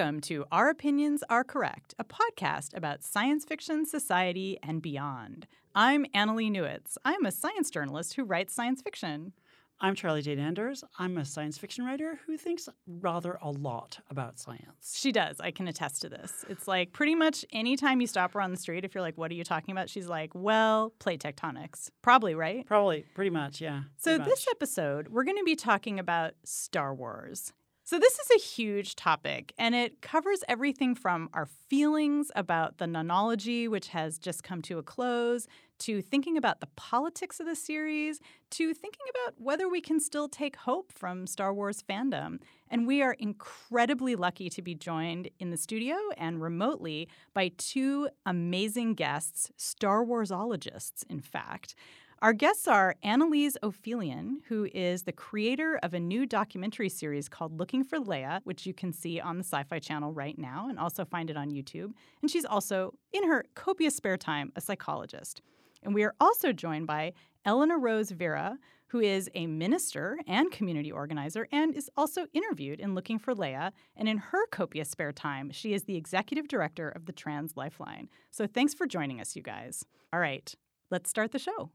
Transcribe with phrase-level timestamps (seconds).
[0.00, 5.46] Welcome to Our Opinions Are Correct, a podcast about science fiction, society, and beyond.
[5.74, 6.96] I'm Annalee Newitz.
[7.04, 9.34] I'm a science journalist who writes science fiction.
[9.78, 10.82] I'm Charlie Jane Anders.
[10.98, 14.96] I'm a science fiction writer who thinks rather a lot about science.
[14.96, 15.38] She does.
[15.38, 16.46] I can attest to this.
[16.48, 19.30] It's like pretty much anytime you stop her on the street, if you're like, what
[19.30, 19.90] are you talking about?
[19.90, 21.90] She's like, well, plate tectonics.
[22.00, 22.66] Probably, right?
[22.66, 23.82] Probably, pretty much, yeah.
[23.98, 27.52] So, this episode, we're going to be talking about Star Wars.
[27.90, 32.84] So, this is a huge topic, and it covers everything from our feelings about the
[32.84, 35.48] nonology, which has just come to a close,
[35.80, 38.20] to thinking about the politics of the series,
[38.50, 42.38] to thinking about whether we can still take hope from Star Wars fandom.
[42.70, 48.08] And we are incredibly lucky to be joined in the studio and remotely by two
[48.24, 51.74] amazing guests, Star Warsologists, in fact.
[52.22, 57.58] Our guests are Annalise Ophelian, who is the creator of a new documentary series called
[57.58, 60.78] Looking for Leia, which you can see on the Sci Fi Channel right now and
[60.78, 61.94] also find it on YouTube.
[62.20, 65.40] And she's also, in her copious spare time, a psychologist.
[65.82, 67.14] And we are also joined by
[67.46, 72.94] Elena Rose Vera, who is a minister and community organizer and is also interviewed in
[72.94, 73.72] Looking for Leia.
[73.96, 78.10] And in her copious spare time, she is the executive director of the Trans Lifeline.
[78.30, 79.86] So thanks for joining us, you guys.
[80.12, 80.54] All right,
[80.90, 81.70] let's start the show.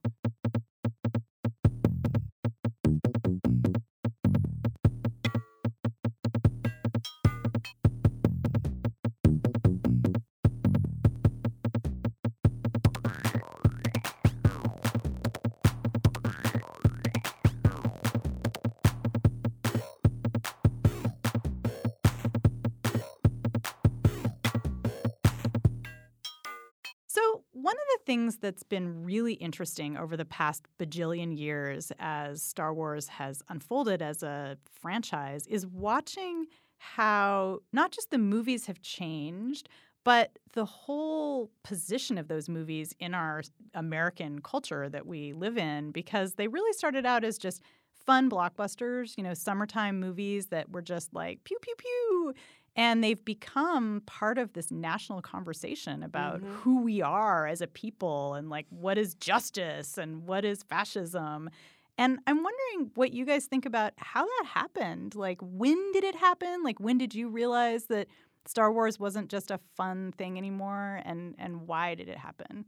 [28.05, 34.01] Things that's been really interesting over the past bajillion years as Star Wars has unfolded
[34.01, 36.45] as a franchise is watching
[36.77, 39.69] how not just the movies have changed,
[40.03, 43.41] but the whole position of those movies in our
[43.73, 47.61] American culture that we live in, because they really started out as just
[47.91, 52.33] fun blockbusters, you know, summertime movies that were just like pew, pew, pew.
[52.75, 56.53] And they've become part of this national conversation about mm-hmm.
[56.55, 61.49] who we are as a people and like what is justice and what is fascism.
[61.97, 65.15] And I'm wondering what you guys think about how that happened.
[65.15, 66.63] Like, when did it happen?
[66.63, 68.07] Like, when did you realize that
[68.45, 71.01] Star Wars wasn't just a fun thing anymore?
[71.05, 72.65] And, and why did it happen?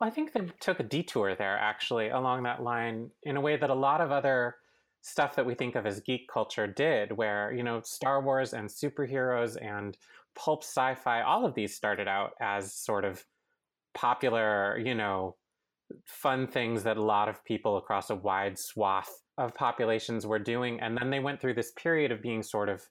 [0.00, 3.56] Well, I think they took a detour there, actually, along that line in a way
[3.56, 4.56] that a lot of other
[5.04, 8.70] stuff that we think of as geek culture did, where, you know, Star Wars and
[8.70, 9.98] superheroes and
[10.34, 13.22] pulp sci fi, all of these started out as sort of
[13.92, 15.36] popular, you know,
[16.06, 20.80] fun things that a lot of people across a wide swath of populations were doing.
[20.80, 22.82] And then they went through this period of being sort of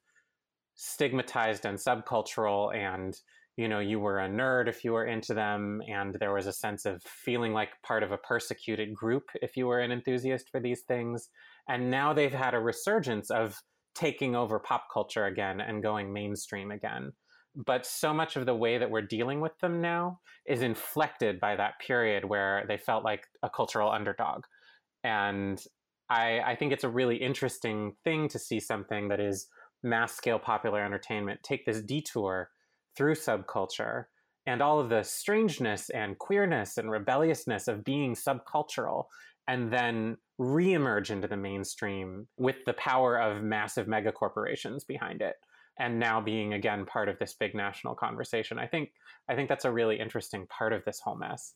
[0.75, 3.19] stigmatized and subcultural and
[3.57, 6.51] you know you were a nerd if you were into them and there was a
[6.51, 10.59] sense of feeling like part of a persecuted group if you were an enthusiast for
[10.59, 11.29] these things
[11.67, 13.61] and now they've had a resurgence of
[13.95, 17.11] taking over pop culture again and going mainstream again.
[17.55, 21.55] But so much of the way that we're dealing with them now is inflected by
[21.55, 24.43] that period where they felt like a cultural underdog.
[25.03, 25.63] And
[26.09, 29.47] I, I think it's a really interesting thing to see something that is
[29.83, 32.49] mass scale popular entertainment take this detour
[32.95, 34.05] through subculture
[34.45, 39.05] and all of the strangeness and queerness and rebelliousness of being subcultural
[39.47, 45.35] and then reemerge into the mainstream with the power of massive mega corporations behind it
[45.77, 48.59] and now being again part of this big national conversation.
[48.59, 48.91] I think
[49.29, 51.53] I think that's a really interesting part of this whole mess.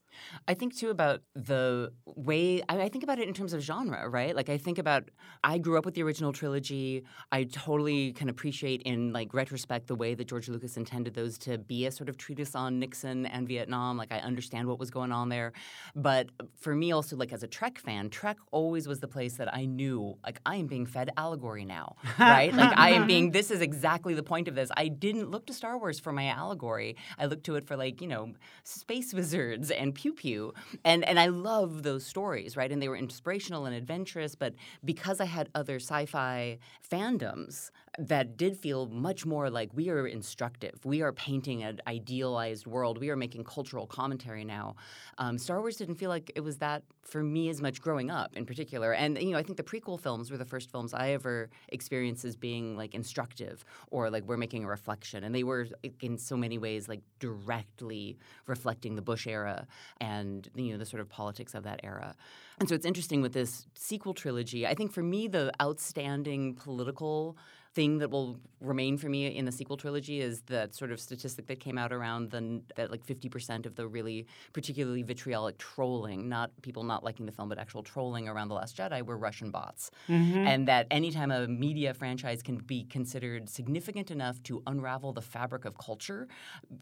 [0.48, 4.34] I think too about the way I, think about it in terms of genre, right?
[4.34, 5.10] Like I think about
[5.44, 7.04] I grew up with the original trilogy.
[7.32, 11.58] I totally can appreciate in like retrospect the way that George Lucas intended those to
[11.58, 13.98] be a sort of treatise on Nixon and Vietnam.
[13.98, 15.52] Like I understand what was going on there,
[15.94, 19.54] but for me also like as a Trek fan, Trek always was the place that
[19.54, 22.54] I knew like I am being fed allegory now, right?
[22.54, 24.70] like I am being this is exactly the point of this.
[24.76, 26.96] I didn't look to Star Wars for my allegory.
[27.18, 28.34] I looked to it for like you know
[28.64, 30.54] space wizards and pew pew,
[30.84, 32.72] and and I love those stories, right?
[32.72, 34.36] And they were inspirational and adventurous.
[34.36, 34.54] But
[34.84, 36.60] because I had other sci-fi
[36.90, 40.80] fandoms, that did feel much more like we are instructive.
[40.86, 43.00] We are painting an idealized world.
[43.00, 44.76] We are making cultural commentary now.
[45.18, 48.36] Um, Star Wars didn't feel like it was that for me as much growing up,
[48.36, 48.94] in particular.
[48.94, 52.24] And you know, I think the prequel films were the first films I ever experienced
[52.24, 55.68] as being like instructive or like we're making a reflection, and they were
[56.02, 59.66] in so many ways like directly reflecting the Bush era
[60.00, 62.16] and you know the sort of politics of that era.
[62.60, 64.68] And so it's interesting with this sequel trilogy.
[64.68, 67.38] I think for me, the outstanding political
[67.78, 71.46] thing that will remain for me in the sequel trilogy is that sort of statistic
[71.46, 76.50] that came out around the that like 50% of the really particularly vitriolic trolling, not
[76.64, 79.92] people not liking the film, but actual trolling around The Last Jedi were Russian bots.
[80.10, 80.48] Mm-hmm.
[80.52, 85.64] And that anytime a media franchise can be considered significant enough to unravel the fabric
[85.66, 86.28] of culture,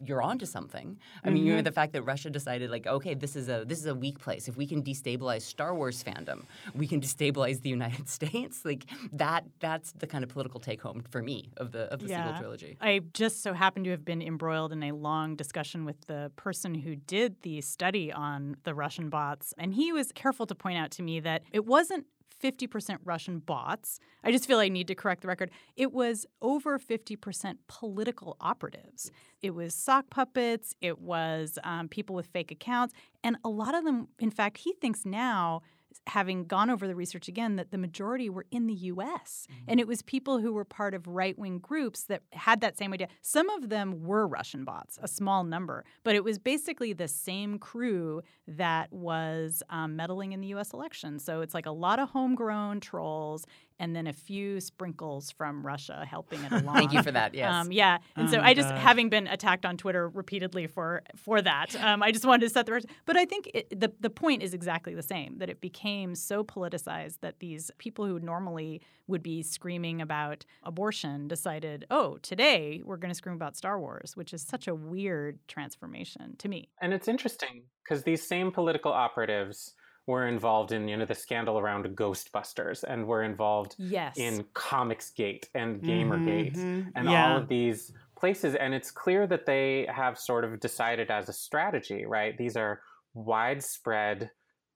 [0.02, 0.98] you're onto something.
[1.24, 3.78] I mean, you know, the fact that Russia decided like, okay, this is a this
[3.78, 4.48] is a weak place.
[4.48, 6.44] If we can destabilize Star Wars fandom,
[6.74, 8.64] we can destabilize the United States.
[8.64, 12.38] Like that that's the kind of political take for me of the of the sequel
[12.38, 12.76] trilogy.
[12.80, 16.74] I just so happen to have been embroiled in a long discussion with the person
[16.74, 20.90] who did the study on the Russian bots, and he was careful to point out
[20.92, 22.06] to me that it wasn't
[22.42, 23.98] 50% Russian bots.
[24.22, 25.50] I just feel I need to correct the record.
[25.76, 29.10] It was over 50% political operatives.
[29.42, 32.94] It was sock puppets, it was um, people with fake accounts.
[33.24, 35.62] And a lot of them, in fact, he thinks now
[36.06, 39.46] having gone over the research again that the majority were in the US.
[39.50, 39.64] Mm-hmm.
[39.68, 42.92] And it was people who were part of right wing groups that had that same
[42.92, 43.08] idea.
[43.22, 47.58] Some of them were Russian bots, a small number, but it was basically the same
[47.58, 51.18] crew that was um, meddling in the US election.
[51.18, 53.46] So it's like a lot of homegrown trolls
[53.78, 56.76] and then a few sprinkles from Russia helping it along.
[56.76, 57.34] Thank you for that.
[57.34, 57.52] Yes.
[57.52, 57.98] Um, yeah.
[58.16, 58.80] And oh so I just, gosh.
[58.80, 62.66] having been attacked on Twitter repeatedly for for that, um, I just wanted to set
[62.66, 62.90] the record.
[63.04, 65.38] But I think it, the the point is exactly the same.
[65.38, 71.28] That it became so politicized that these people who normally would be screaming about abortion
[71.28, 75.38] decided, oh, today we're going to scream about Star Wars, which is such a weird
[75.48, 76.68] transformation to me.
[76.80, 79.74] And it's interesting because these same political operatives
[80.06, 84.16] were involved in you know the scandal around Ghostbusters and were involved yes.
[84.16, 86.88] in Comicsgate and Gamergate mm-hmm.
[86.94, 87.32] and yeah.
[87.32, 91.32] all of these places and it's clear that they have sort of decided as a
[91.32, 92.80] strategy right these are
[93.14, 94.30] widespread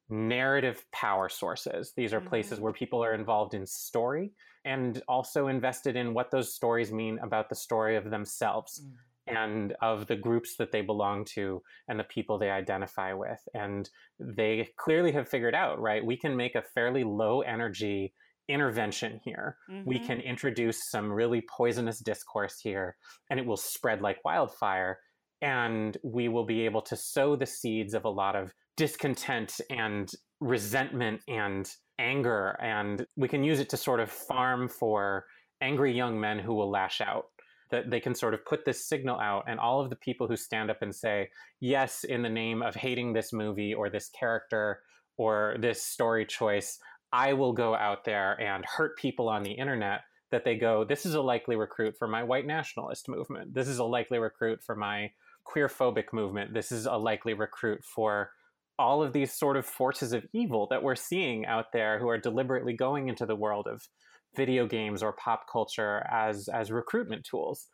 [0.08, 2.28] narrative power sources these are mm-hmm.
[2.28, 4.32] places where people are involved in story
[4.64, 8.92] and also invested in what those stories mean about the story of themselves mm
[9.26, 13.40] and of the groups that they belong to and the people they identify with.
[13.54, 13.88] And
[14.18, 16.04] they clearly have figured out, right?
[16.04, 18.14] We can make a fairly low energy
[18.48, 19.56] intervention here.
[19.70, 19.88] Mm-hmm.
[19.88, 22.96] We can introduce some really poisonous discourse here,
[23.30, 24.98] and it will spread like wildfire.
[25.42, 30.10] And we will be able to sow the seeds of a lot of discontent and
[30.40, 32.58] resentment and anger.
[32.60, 35.24] And we can use it to sort of farm for
[35.62, 37.26] angry young men who will lash out
[37.70, 40.36] that they can sort of put this signal out and all of the people who
[40.36, 41.28] stand up and say
[41.60, 44.80] yes in the name of hating this movie or this character
[45.16, 46.78] or this story choice
[47.12, 51.04] i will go out there and hurt people on the internet that they go this
[51.04, 53.54] is a likely recruit for my white nationalist movement.
[53.54, 55.10] This is a likely recruit for my
[55.44, 56.54] queer phobic movement.
[56.54, 58.30] This is a likely recruit for
[58.78, 62.18] all of these sort of forces of evil that we're seeing out there who are
[62.18, 63.88] deliberately going into the world of
[64.36, 67.68] video games or pop culture as as recruitment tools.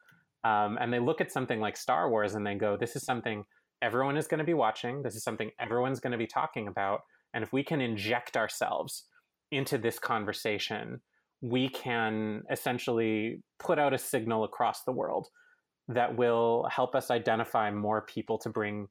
[0.44, 3.44] Um, and they look at something like Star Wars and they go, "This is something
[3.82, 5.02] everyone is going to be watching.
[5.02, 7.00] This is something everyone's going to be talking about.
[7.34, 9.04] And if we can inject ourselves
[9.50, 11.00] into this conversation,
[11.42, 15.28] we can essentially put out a signal across the world
[15.88, 18.88] that will help us identify more people to bring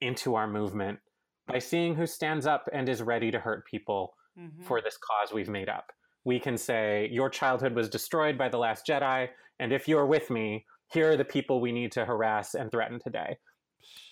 [0.00, 0.98] into our movement
[1.46, 4.62] by seeing who stands up and is ready to hurt people mm-hmm.
[4.62, 5.92] for this cause we've made up
[6.28, 9.28] we can say, Your childhood was destroyed by The Last Jedi,
[9.60, 13.00] and if you're with me, here are the people we need to harass and threaten
[13.00, 13.38] today.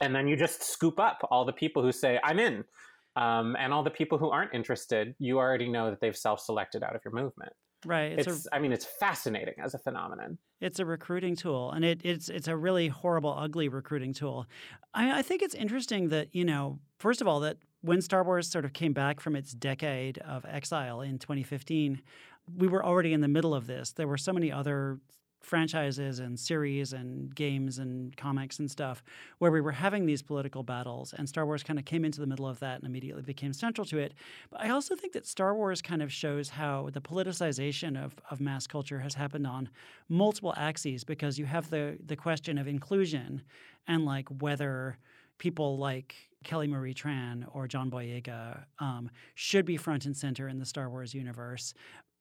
[0.00, 2.64] And then you just scoop up all the people who say, I'm in.
[3.16, 6.82] Um, and all the people who aren't interested, you already know that they've self selected
[6.82, 7.52] out of your movement.
[7.84, 8.12] Right.
[8.18, 10.38] It's, it's a, I mean, it's fascinating as a phenomenon.
[10.60, 14.46] It's a recruiting tool, and it, it's it's a really horrible, ugly recruiting tool.
[14.94, 18.50] I, I think it's interesting that you know, first of all, that when Star Wars
[18.50, 22.02] sort of came back from its decade of exile in 2015,
[22.56, 23.92] we were already in the middle of this.
[23.92, 24.98] There were so many other
[25.40, 29.04] franchises and series and games and comics and stuff
[29.38, 32.26] where we were having these political battles and Star Wars kind of came into the
[32.26, 34.12] middle of that and immediately became central to it.
[34.50, 38.40] But I also think that Star Wars kind of shows how the politicization of, of
[38.40, 39.68] mass culture has happened on
[40.08, 43.42] multiple axes because you have the the question of inclusion
[43.86, 44.98] and like whether
[45.38, 46.14] people like
[46.44, 50.88] Kelly Marie Tran or John Boyega um, should be front and center in the Star
[50.88, 51.74] Wars universe,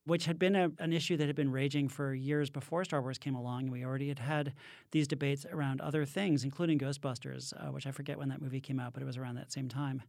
[0.06, 3.18] which had been a, an issue that had been raging for years before Star Wars
[3.18, 3.64] came along.
[3.64, 4.54] And we already had had
[4.92, 8.80] these debates around other things, including Ghostbusters, uh, which I forget when that movie came
[8.80, 10.02] out, but it was around that same time.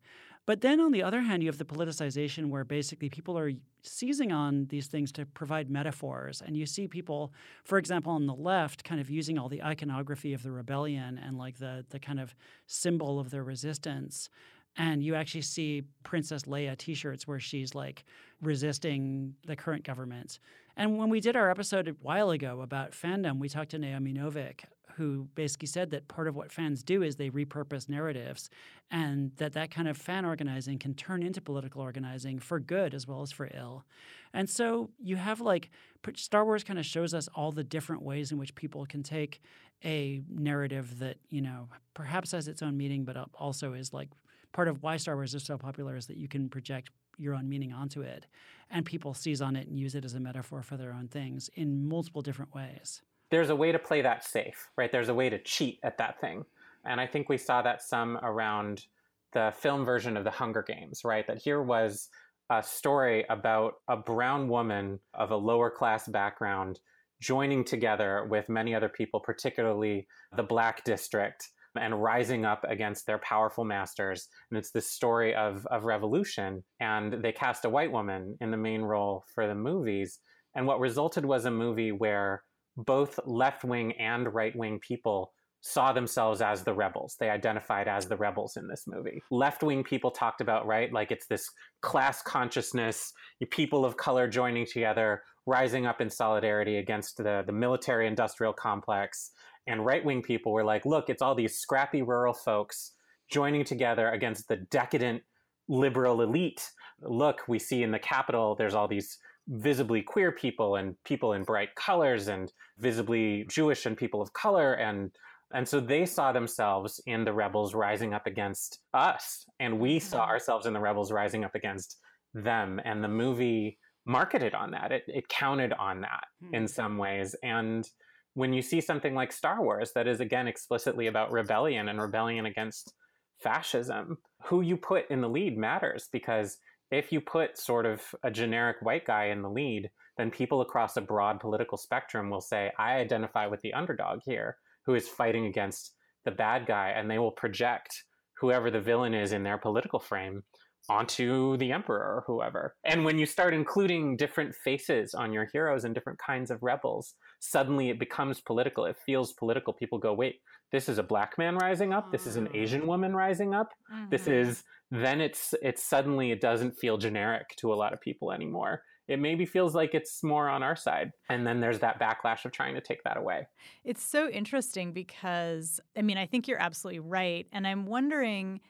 [0.47, 3.51] But then on the other hand, you have the politicization where basically people are
[3.83, 6.41] seizing on these things to provide metaphors.
[6.41, 7.33] And you see people,
[7.65, 11.37] for example, on the left, kind of using all the iconography of the rebellion and
[11.37, 12.35] like the, the kind of
[12.67, 14.29] symbol of their resistance
[14.77, 18.05] and you actually see Princess Leia T-shirts where she's like
[18.43, 20.39] resisting the current government,
[20.77, 24.13] And when we did our episode a while ago about fandom, we talked to Naomi
[24.13, 24.65] Novik,
[24.97, 28.49] who basically said that part of what fans do is they repurpose narratives
[28.91, 33.07] and that that kind of fan organizing can turn into political organizing for good as
[33.07, 33.85] well as for ill.
[34.33, 35.71] And so you have like
[36.15, 39.43] Star Wars kind of shows us all the different ways in which people can take
[39.85, 44.09] a narrative that, you know, perhaps has its own meaning but also is like
[44.53, 47.49] part of why Star Wars is so popular is that you can project your own
[47.49, 48.27] meaning onto it
[48.71, 51.51] and people seize on it and use it as a metaphor for their own things
[51.55, 54.91] in multiple different ways there's a way to play that safe, right?
[54.91, 56.45] There's a way to cheat at that thing.
[56.85, 58.87] And I think we saw that some around
[59.33, 61.27] the film version of the Hunger Games, right?
[61.27, 62.09] That here was
[62.49, 66.79] a story about a brown woman of a lower class background
[67.21, 70.07] joining together with many other people, particularly
[70.37, 74.29] the Black District, and rising up against their powerful masters.
[74.51, 76.63] And it's this story of, of revolution.
[76.81, 80.21] And they cast a white woman in the main role for the movies.
[80.55, 82.43] And what resulted was a movie where
[82.77, 87.17] both left wing and right wing people saw themselves as the rebels.
[87.19, 89.21] They identified as the rebels in this movie.
[89.31, 91.51] Left wing people talked about, right, like it's this
[91.83, 93.13] class consciousness,
[93.51, 99.33] people of color joining together, rising up in solidarity against the, the military industrial complex.
[99.67, 102.93] And right wing people were like, look, it's all these scrappy rural folks
[103.29, 105.23] joining together against the decadent
[105.69, 106.71] liberal elite.
[107.03, 111.45] Look, we see in the Capitol, there's all these visibly queer people and people in
[111.45, 114.75] bright colors and visibly Jewish and people of color.
[114.75, 115.11] And
[115.55, 119.45] and so they saw themselves in the rebels rising up against us.
[119.61, 120.31] And we saw mm-hmm.
[120.31, 121.99] ourselves in the rebels rising up against
[122.35, 122.81] them.
[122.85, 124.91] And the movie marketed on that.
[124.91, 126.55] It, it counted on that mm-hmm.
[126.55, 127.37] in some ways.
[127.43, 127.89] And
[128.35, 132.47] when you see something like Star Wars that is again explicitly about rebellion and rebellion
[132.47, 132.93] against
[133.39, 136.59] fascism who you put in the lead matters because
[136.91, 140.97] if you put sort of a generic white guy in the lead, then people across
[140.97, 145.47] a broad political spectrum will say, I identify with the underdog here who is fighting
[145.47, 148.05] against the bad guy, and they will project
[148.39, 150.43] whoever the villain is in their political frame
[150.89, 152.77] onto the emperor or whoever.
[152.85, 157.15] And when you start including different faces on your heroes and different kinds of rebels,
[157.41, 158.85] suddenly it becomes political.
[158.85, 159.73] It feels political.
[159.73, 160.37] People go, wait,
[160.73, 162.13] this is a black man rising up.
[162.13, 162.87] This is an Asian mm.
[162.87, 163.71] woman rising up.
[163.93, 164.11] Mm-hmm.
[164.11, 168.33] This is then it's it's suddenly it doesn't feel generic to a lot of people
[168.33, 168.83] anymore.
[169.09, 171.13] It maybe feels like it's more on our side.
[171.29, 173.47] And then there's that backlash of trying to take that away.
[173.85, 177.47] It's so interesting because I mean, I think you're absolutely right.
[177.53, 178.61] And I'm wondering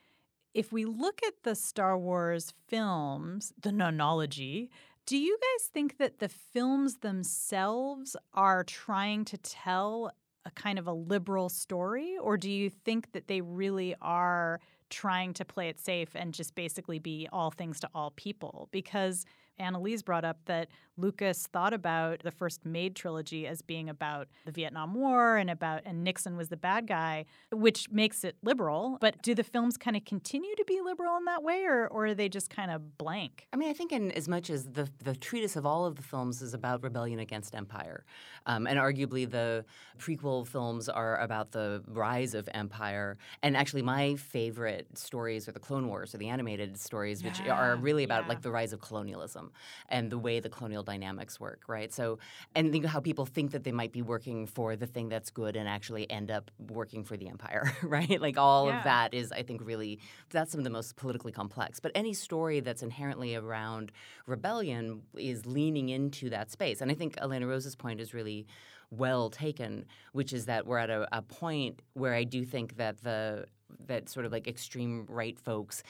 [0.55, 4.71] if we look at the Star Wars films, the nonology,
[5.05, 10.11] do you guys think that the films themselves are trying to tell
[10.47, 12.17] a kind of a liberal story?
[12.21, 16.55] Or do you think that they really are trying to play it safe and just
[16.55, 18.69] basically be all things to all people?
[18.71, 19.25] Because
[19.59, 24.53] Annalise brought up that Lucas thought about the first Made trilogy as being about the
[24.53, 28.99] Vietnam War and about and Nixon was the bad guy, which makes it liberal.
[29.01, 32.07] But do the films kind of continue to be liberal in that way, or, or
[32.07, 33.47] are they just kind of blank?
[33.53, 36.03] I mean, I think in as much as the the treatise of all of the
[36.03, 38.05] films is about rebellion against empire,
[38.47, 39.65] um, and arguably the
[39.99, 43.19] prequel films are about the rise of empire.
[43.43, 47.53] And actually, my favorite stories are the Clone Wars or the animated stories, which yeah,
[47.53, 48.29] are really about yeah.
[48.31, 49.46] like the rise of colonialism
[49.89, 51.93] and the way the colonial dynamics work, right?
[51.93, 52.19] So,
[52.55, 55.31] and think of how people think that they might be working for the thing that's
[55.31, 58.21] good and actually end up working for the empire, right?
[58.21, 58.79] Like all yeah.
[58.79, 60.01] of that is, I think, really
[60.31, 61.81] that's some of the most politically complex.
[61.81, 63.93] But any story that's inherently around
[64.27, 66.81] rebellion is leaning into that space.
[66.81, 68.47] And I think Elena Rose's point is really
[68.91, 73.03] well taken, which is that we're at a, a point where I do think that
[73.03, 73.47] the
[73.87, 75.83] that sort of like extreme right folks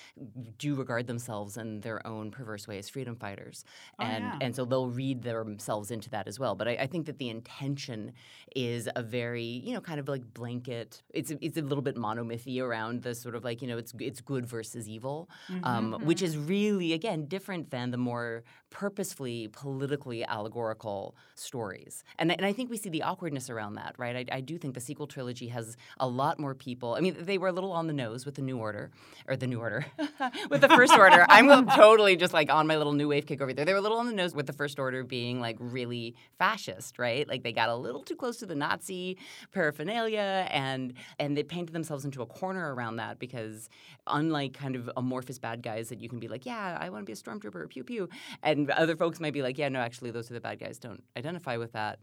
[0.59, 3.65] do regard themselves in their own perverse way as freedom fighters,
[3.99, 4.39] oh, and yeah.
[4.41, 6.55] and so they'll read themselves into that as well.
[6.55, 8.13] But I, I, think that the intention
[8.55, 11.03] is a very you know kind of like blanket.
[11.11, 14.21] It's it's a little bit monomythy around the sort of like you know it's it's
[14.21, 16.07] good versus evil, mm-hmm, um, mm-hmm.
[16.07, 22.05] which is really again different than the more purposefully politically allegorical stories.
[22.19, 24.29] And and I think we see the awkwardness around that, right?
[24.31, 26.95] I, I do think the sequel trilogy has a lot more people.
[26.95, 28.91] I mean, they were a little on the nose with the New Order,
[29.29, 29.87] or the New Order,
[30.51, 31.27] with the First Order.
[31.29, 33.65] I'm totally just like on my little new wave kick over there.
[33.65, 36.99] They were a little on the nose with the First Order being like really fascist,
[36.99, 37.29] right?
[37.29, 39.19] Like they got a little too close to the Nazi
[39.53, 43.69] paraphernalia, and and they painted themselves into a corner around that because
[44.07, 47.07] unlike kind of amorphous bad guys that you can be like, yeah, I want to
[47.07, 48.09] be a stormtrooper, or pew pew,
[48.43, 50.79] and other folks might be like, yeah, no, actually, those are the bad guys.
[50.79, 51.99] Don't identify with that.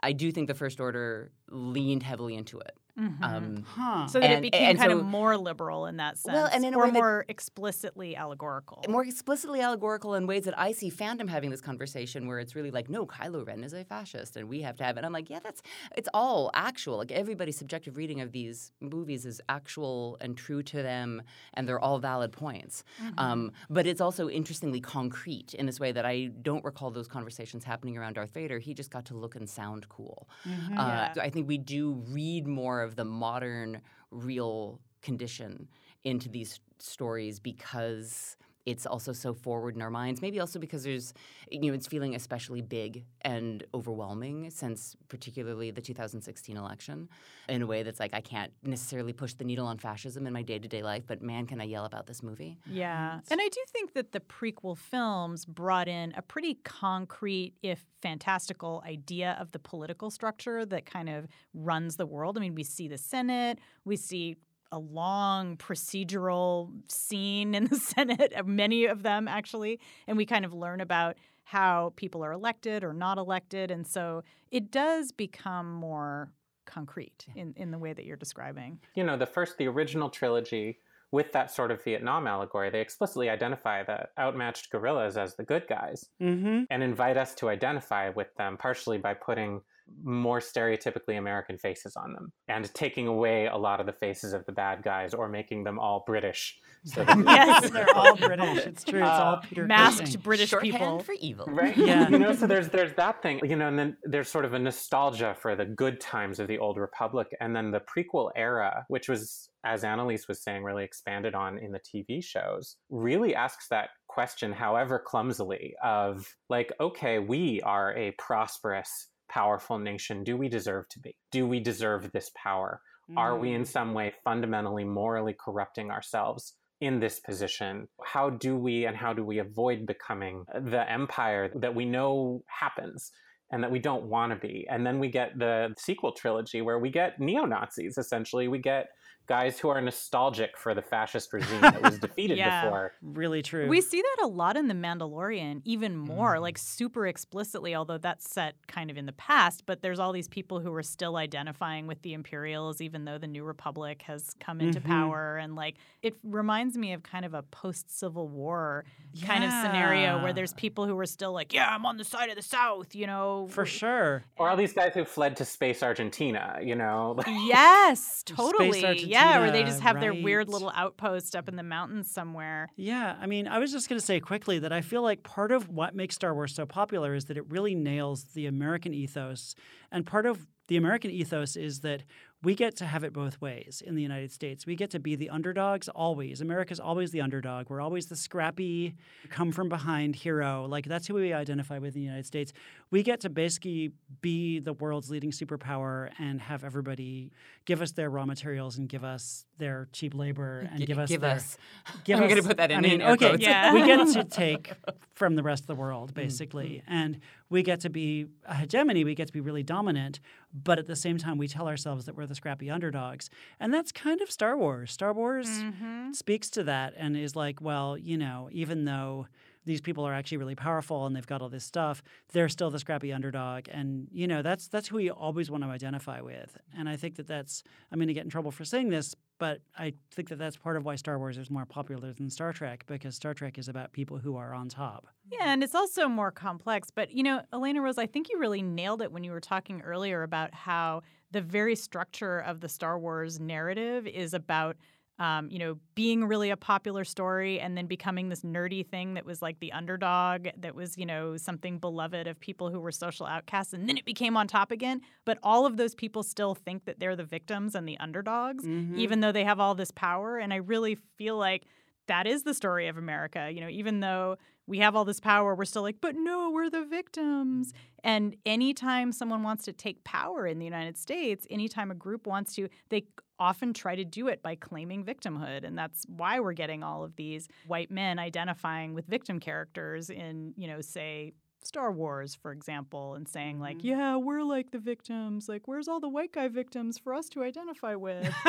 [0.00, 3.22] I do think the First Order leaned heavily into it Mhm.
[3.22, 4.06] Um, Huh.
[4.08, 6.74] so that it became kind so- of more liberal in that sense, Well, and in
[6.74, 8.84] a or way that- more explicitly allegorical.
[8.88, 12.70] more explicitly allegorical in ways that I see fandom having this conversation where it's really
[12.70, 15.00] like, no, Kylo Ren is a fascist and we have to have it.
[15.00, 15.62] And I'm like, yeah, that's
[15.96, 16.96] it's all actual.
[16.98, 21.22] Like everybody's subjective reading of these movies is actual and true to them,
[21.54, 22.82] and they're all valid points.
[23.02, 23.18] Mm-hmm.
[23.18, 27.64] Um, but it's also interestingly concrete in this way that I don't recall those conversations
[27.64, 28.58] happening around Darth Vader.
[28.58, 30.28] He just got to look and sound cool.
[30.44, 30.78] Mm-hmm.
[30.78, 31.12] Uh, Yeah.
[31.12, 33.80] so I think we do read more of the modern,
[34.10, 35.68] real condition
[36.04, 38.36] into these stories because
[38.68, 40.20] it's also so forward in our minds.
[40.20, 41.14] Maybe also because there's,
[41.50, 47.08] you know, it's feeling especially big and overwhelming since particularly the 2016 election
[47.48, 50.42] in a way that's like, I can't necessarily push the needle on fascism in my
[50.42, 52.58] day to day life, but man, can I yell about this movie?
[52.66, 53.20] Yeah.
[53.30, 58.82] And I do think that the prequel films brought in a pretty concrete, if fantastical,
[58.86, 62.36] idea of the political structure that kind of runs the world.
[62.36, 64.36] I mean, we see the Senate, we see
[64.70, 70.44] a long procedural scene in the Senate, uh, many of them actually, and we kind
[70.44, 73.70] of learn about how people are elected or not elected.
[73.70, 76.30] And so it does become more
[76.66, 78.78] concrete in, in the way that you're describing.
[78.94, 80.78] You know, the first, the original trilogy,
[81.10, 85.66] with that sort of Vietnam allegory, they explicitly identify the outmatched guerrillas as the good
[85.66, 86.64] guys Mm-hmm.
[86.68, 89.62] and invite us to identify with them, partially by putting
[90.04, 94.44] more stereotypically American faces on them and taking away a lot of the faces of
[94.46, 96.58] the bad guys or making them all British.
[96.84, 97.70] So that Yes.
[97.72, 98.64] they're all British.
[98.66, 99.00] It's true.
[99.00, 100.20] It's all Uh, Peter Masked Cushing.
[100.20, 100.98] British Shorthand people.
[101.00, 101.46] for evil.
[101.46, 102.08] right Yeah.
[102.08, 104.58] you know so there's there's that thing you know and then there's sort of a
[104.58, 109.08] nostalgia for the good times of the old republic and then the prequel era which
[109.08, 113.90] was as annalise was saying really expanded on in the tv shows really asks that
[114.06, 120.88] question however clumsily of like okay we are a prosperous powerful nation do we deserve
[120.88, 122.80] to be do we deserve this power
[123.16, 123.66] are we in mm.
[123.66, 127.88] some way fundamentally morally corrupting ourselves in this position?
[128.04, 133.10] How do we and how do we avoid becoming the empire that we know happens
[133.50, 134.66] and that we don't want to be?
[134.70, 138.48] And then we get the sequel trilogy where we get neo Nazis essentially.
[138.48, 138.88] We get
[139.28, 142.64] guys who are nostalgic for the fascist regime that was defeated Yeah.
[142.64, 142.92] before.
[143.02, 143.68] Really true.
[143.68, 148.28] We see that a lot in The Mandalorian, even more, like super explicitly, although that's
[148.30, 149.64] set kind of in the past.
[149.66, 153.26] But there's all these people who are still identifying with the Imperials, even though the
[153.26, 154.86] New Republic has come into Mhm.
[154.86, 155.36] power.
[155.36, 158.84] And like, it reminds me of kind of a post Civil War
[159.22, 162.30] kind of scenario where there's people who are still like, yeah, I'm on the side
[162.30, 163.46] of the South, you know.
[163.50, 164.24] For sure.
[164.38, 167.18] Or all these guys who fled to space Argentina, you know?
[167.28, 169.04] Yes, Space totally.
[169.04, 172.68] Yeah, where they just have their weird little outpost up in the mountains somewhere.
[172.76, 175.52] Yeah, I mean, I was just going to say quickly that I feel like part
[175.52, 179.54] of what makes Star Wars so popular is that it really nails the American ethos.
[179.90, 182.04] And part of the American ethos is that
[182.42, 184.64] we get to have it both ways in the United States.
[184.64, 186.40] We get to be the underdogs always.
[186.40, 187.68] America's always the underdog.
[187.68, 188.94] We're always the scrappy,
[189.28, 190.66] come from behind hero.
[190.68, 192.52] Like that's who we identify with in the United States.
[192.92, 197.32] We get to basically be the world's leading superpower and have everybody
[197.64, 201.08] give us their raw materials and give us their cheap labor and Gi- give us
[201.08, 201.58] give their, us.
[202.04, 203.36] give I'm gonna put that in I mean, in okay.
[203.38, 203.74] Yeah.
[203.74, 204.72] we get to take
[205.14, 206.20] from the rest of the world, mm-hmm.
[206.20, 207.18] basically, and
[207.50, 209.02] we get to be a hegemony.
[209.02, 210.20] We get to be really dominant,
[210.54, 213.90] but at the same time, we tell ourselves that we're the scrappy underdogs, and that's
[213.92, 214.92] kind of Star Wars.
[214.92, 216.12] Star Wars Mm-hmm.
[216.12, 219.26] speaks to that and is like, well, you know, even though
[219.64, 222.78] these people are actually really powerful and they've got all this stuff, they're still the
[222.78, 226.56] scrappy underdog, and you know, that's that's who we always want to identify with.
[226.78, 227.62] And I think that that's
[227.92, 230.76] I'm going to get in trouble for saying this, but I think that that's part
[230.76, 233.92] of why Star Wars is more popular than Star Trek because Star Trek is about
[233.92, 235.06] people who are on top.
[235.30, 236.88] Yeah, and it's also more complex.
[236.90, 239.82] But, you know, Elena Rose, I think you really nailed it when you were talking
[239.82, 244.76] earlier about how the very structure of the Star Wars narrative is about.
[245.20, 249.24] Um, you know, being really a popular story and then becoming this nerdy thing that
[249.26, 253.26] was like the underdog, that was, you know, something beloved of people who were social
[253.26, 253.72] outcasts.
[253.72, 255.00] And then it became on top again.
[255.24, 258.64] But all of those people still think that they're the victims and the underdogs,
[258.96, 260.38] even though they have all this power.
[260.38, 261.64] And I really feel like
[262.06, 263.50] that is the story of America.
[263.52, 264.36] You know, even though
[264.68, 267.68] we have all this power, we're still like, but no, we're the victims.
[267.68, 267.78] Mm-hmm.
[268.04, 272.54] And anytime someone wants to take power in the United States, anytime a group wants
[272.56, 273.06] to, they
[273.40, 275.64] often try to do it by claiming victimhood.
[275.64, 280.52] And that's why we're getting all of these white men identifying with victim characters in,
[280.56, 281.32] you know, say,
[281.68, 283.88] Star Wars, for example, and saying, like, mm-hmm.
[283.88, 285.48] yeah, we're like the victims.
[285.48, 288.34] Like, where's all the white guy victims for us to identify with?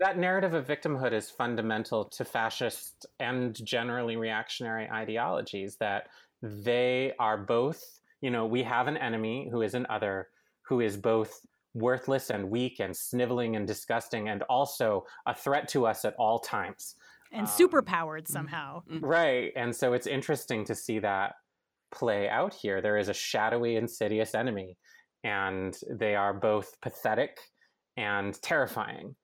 [0.00, 6.08] that narrative of victimhood is fundamental to fascist and generally reactionary ideologies that
[6.42, 10.28] they are both you know we have an enemy who is an other
[10.62, 11.40] who is both
[11.74, 16.38] worthless and weak and sniveling and disgusting and also a threat to us at all
[16.38, 16.94] times.
[17.32, 18.80] And Um, superpowered somehow.
[18.80, 18.96] Mm-hmm.
[18.96, 19.04] Mm-hmm.
[19.04, 19.52] Right.
[19.56, 21.34] And so it's interesting to see that
[21.92, 22.80] play out here.
[22.80, 24.76] There is a shadowy, insidious enemy,
[25.22, 27.38] and they are both pathetic
[27.96, 29.14] and terrifying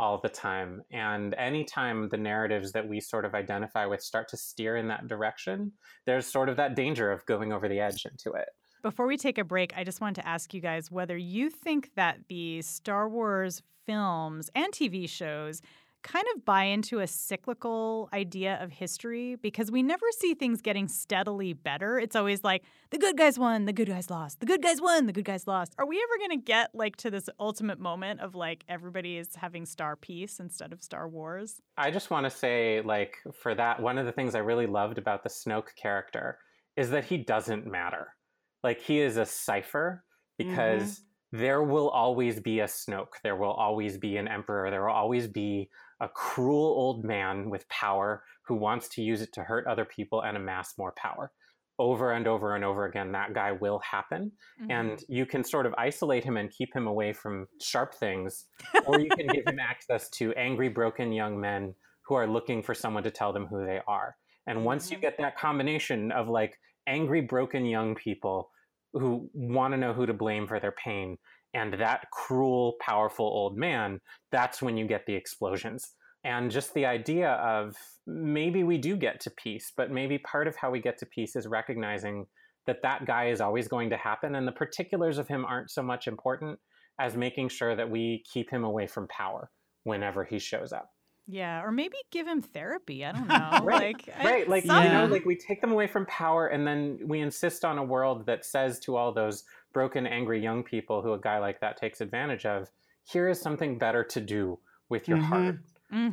[0.00, 0.82] all the time.
[0.92, 5.08] And anytime the narratives that we sort of identify with start to steer in that
[5.08, 5.72] direction,
[6.06, 8.48] there's sort of that danger of going over the edge into it.
[8.82, 11.90] Before we take a break, I just wanted to ask you guys whether you think
[11.96, 15.62] that the Star Wars films and TV shows
[16.02, 20.88] kind of buy into a cyclical idea of history because we never see things getting
[20.88, 21.98] steadily better.
[21.98, 25.06] It's always like the good guys won, the good guys lost, the good guys won,
[25.06, 25.74] the good guys lost.
[25.78, 29.34] Are we ever going to get like to this ultimate moment of like everybody is
[29.34, 31.60] having star peace instead of Star Wars?
[31.76, 34.98] I just want to say, like, for that, one of the things I really loved
[34.98, 36.38] about the Snoke character
[36.76, 38.14] is that he doesn't matter.
[38.62, 40.04] Like, he is a cipher
[40.40, 40.50] mm-hmm.
[40.50, 43.20] because there will always be a Snoke.
[43.22, 44.70] There will always be an emperor.
[44.70, 45.68] There will always be
[46.00, 50.22] a cruel old man with power who wants to use it to hurt other people
[50.22, 51.32] and amass more power.
[51.80, 54.32] Over and over and over again, that guy will happen.
[54.60, 54.70] Mm-hmm.
[54.70, 58.46] And you can sort of isolate him and keep him away from sharp things,
[58.86, 62.74] or you can give him access to angry, broken young men who are looking for
[62.74, 64.16] someone to tell them who they are.
[64.46, 65.02] And once you Mhm.
[65.02, 68.50] get that combination of like angry, broken young people
[68.94, 71.18] who want to know who to blame for their pain
[71.54, 75.92] and that cruel, powerful old man, that's when you get the explosions.
[76.24, 80.56] And just the idea of maybe we do get to peace, but maybe part of
[80.56, 82.26] how we get to peace is recognizing
[82.66, 85.82] that that guy is always going to happen and the particulars of him aren't so
[85.82, 86.58] much important
[86.98, 89.50] as making sure that we keep him away from power
[89.84, 90.90] whenever he shows up.
[91.30, 93.04] yeah, or maybe give him therapy.
[93.04, 93.60] I don't know.
[93.62, 96.98] Right, Like, right like you know like we take them away from power and then
[97.04, 101.12] we insist on a world that says to all those broken angry young people who
[101.12, 102.70] a guy like that takes advantage of
[103.04, 105.22] here is something better to do with your Mhm.
[105.24, 105.56] heart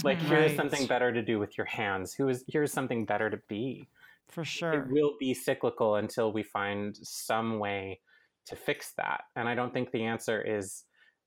[0.03, 0.27] like Mhm.
[0.27, 0.57] here is Right.
[0.57, 3.87] something better to do with your hands who is here's something better to be
[4.27, 4.73] For sure.
[4.73, 8.01] it will be cyclical until we find some way
[8.45, 10.85] to fix that and i don't think the answer is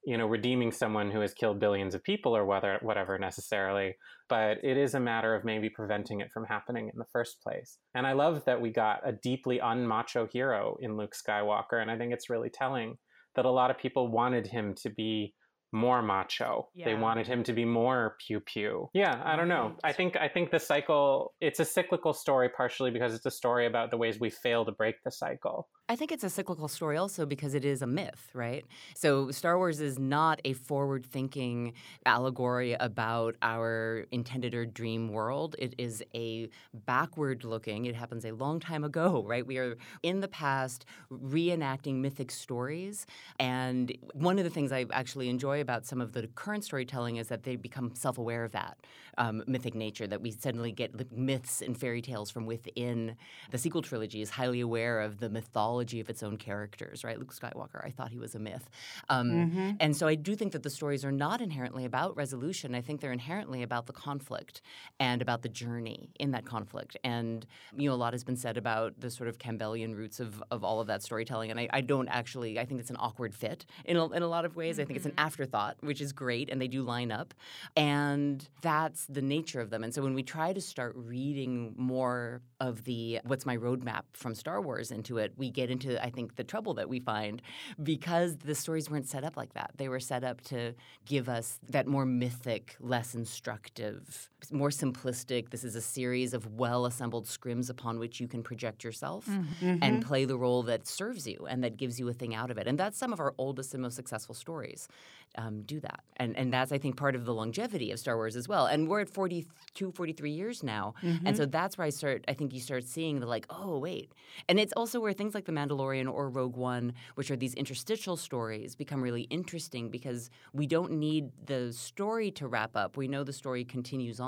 [0.08, 3.94] you know redeeming someone who has killed billions of people or whether whatever necessarily
[4.28, 7.76] but it is a matter of maybe preventing it from happening in the first place
[7.94, 11.98] and i love that we got a deeply unmacho hero in luke skywalker and i
[11.98, 12.96] think it's really telling
[13.36, 15.34] that a lot of people wanted him to be
[15.70, 16.68] more macho.
[16.82, 18.88] They wanted him to be more pew pew.
[18.94, 19.76] Yeah, I don't know.
[19.84, 23.66] I think I think the cycle it's a cyclical story partially because it's a story
[23.66, 25.68] about the ways we fail to break the cycle.
[25.90, 28.62] I think it's a cyclical story also because it is a myth, right?
[28.94, 31.72] So Star Wars is not a forward-thinking
[32.04, 35.56] allegory about our intended or dream world.
[35.58, 37.86] It is a backward-looking.
[37.86, 39.46] It happens a long time ago, right?
[39.46, 43.06] We are in the past reenacting mythic stories,
[43.40, 47.28] and one of the things I actually enjoy about some of the current storytelling is
[47.28, 48.76] that they become self-aware of that
[49.16, 50.06] um, mythic nature.
[50.06, 53.16] That we suddenly get myths and fairy tales from within.
[53.52, 57.18] The sequel trilogy is highly aware of the mythology of its own characters, right?
[57.18, 58.68] Luke Skywalker, I thought he was a myth.
[59.08, 59.76] Um, Mhm.
[59.80, 62.74] And so I do think that the stories are not inherently about resolution.
[62.74, 64.60] I think they're inherently about the conflict
[64.98, 66.96] and about the journey in that conflict.
[67.04, 70.42] And, you know, a lot has been said about the sort of Campbellian roots of,
[70.50, 71.50] of all of that storytelling.
[71.50, 74.28] And I, I don't actually, I think it's an awkward fit in a, in a
[74.28, 74.78] lot of ways.
[74.80, 77.34] I think it's an afterthought, which is great, and they do line up.
[77.76, 79.84] And that's the nature of them.
[79.84, 84.34] And so when we try to start reading more of the what's my roadmap from
[84.34, 87.42] Star Wars into it, we get into, I think, the trouble that we find
[87.82, 89.72] because the stories weren't set up like that.
[89.76, 90.74] They were set up to
[91.06, 95.50] give us that more mythic, less instructive, more simplistic.
[95.50, 99.78] This is a series of well assembled scrims upon which you can project yourself Mhm.
[99.82, 102.56] and play the role that serves you and that gives you a thing out of
[102.58, 102.66] it.
[102.66, 104.88] And that's some of our oldest and most successful stories.
[105.36, 106.00] Um, do that.
[106.16, 108.64] And, and that's, I think, part of the longevity of Star Wars as well.
[108.64, 110.94] And we're at 42, 43 years now.
[111.02, 114.10] And so that's where I start, I think you start seeing the like, oh, wait.
[114.48, 118.16] And it's also where things like The Mandalorian or Rogue One, which are these interstitial
[118.16, 122.96] stories, become really interesting because we don't need the story to wrap up.
[122.96, 124.27] We know the story continues on,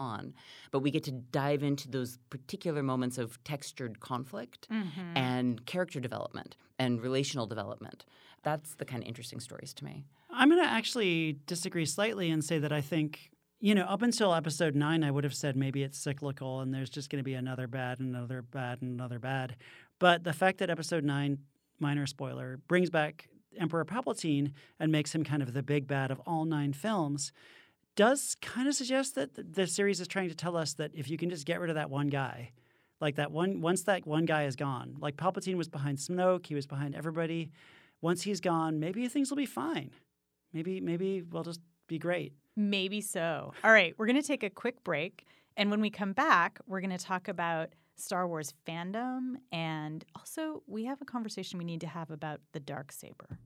[0.70, 5.16] but we get to dive into those particular moments of textured conflict Mhm.
[5.16, 8.04] and character development and relational development.
[8.42, 10.04] That's the kind of interesting stories to me.
[10.30, 14.32] I'm going to actually disagree slightly and say that I think, you know, up until
[14.32, 17.34] episode nine, I would have said maybe it's cyclical and there's just going to be
[17.34, 19.56] another bad, and another bad, and another bad.
[19.98, 21.38] But the fact that episode nine,
[21.78, 26.20] minor spoiler, brings back Emperor Palpatine and makes him kind of the big bad of
[26.20, 27.32] all nine films
[28.00, 31.18] does kind of suggest that the series is trying to tell us that if you
[31.18, 32.50] can just get rid of that one guy,
[32.98, 36.54] like that one, once that one guy is gone, like Palpatine was behind Snoke, he
[36.54, 37.50] was behind everybody.
[38.00, 39.90] Once he's gone, maybe things will be fine.
[40.54, 42.32] maybe maybe we'll just be great.
[42.56, 43.52] Maybe so.
[43.62, 45.26] All right, we're going to take a quick break.
[45.58, 49.34] And when we come back, we're going to talk about Star Wars fandom.
[49.52, 53.38] And also, we have a conversation we need to have about the dark saber.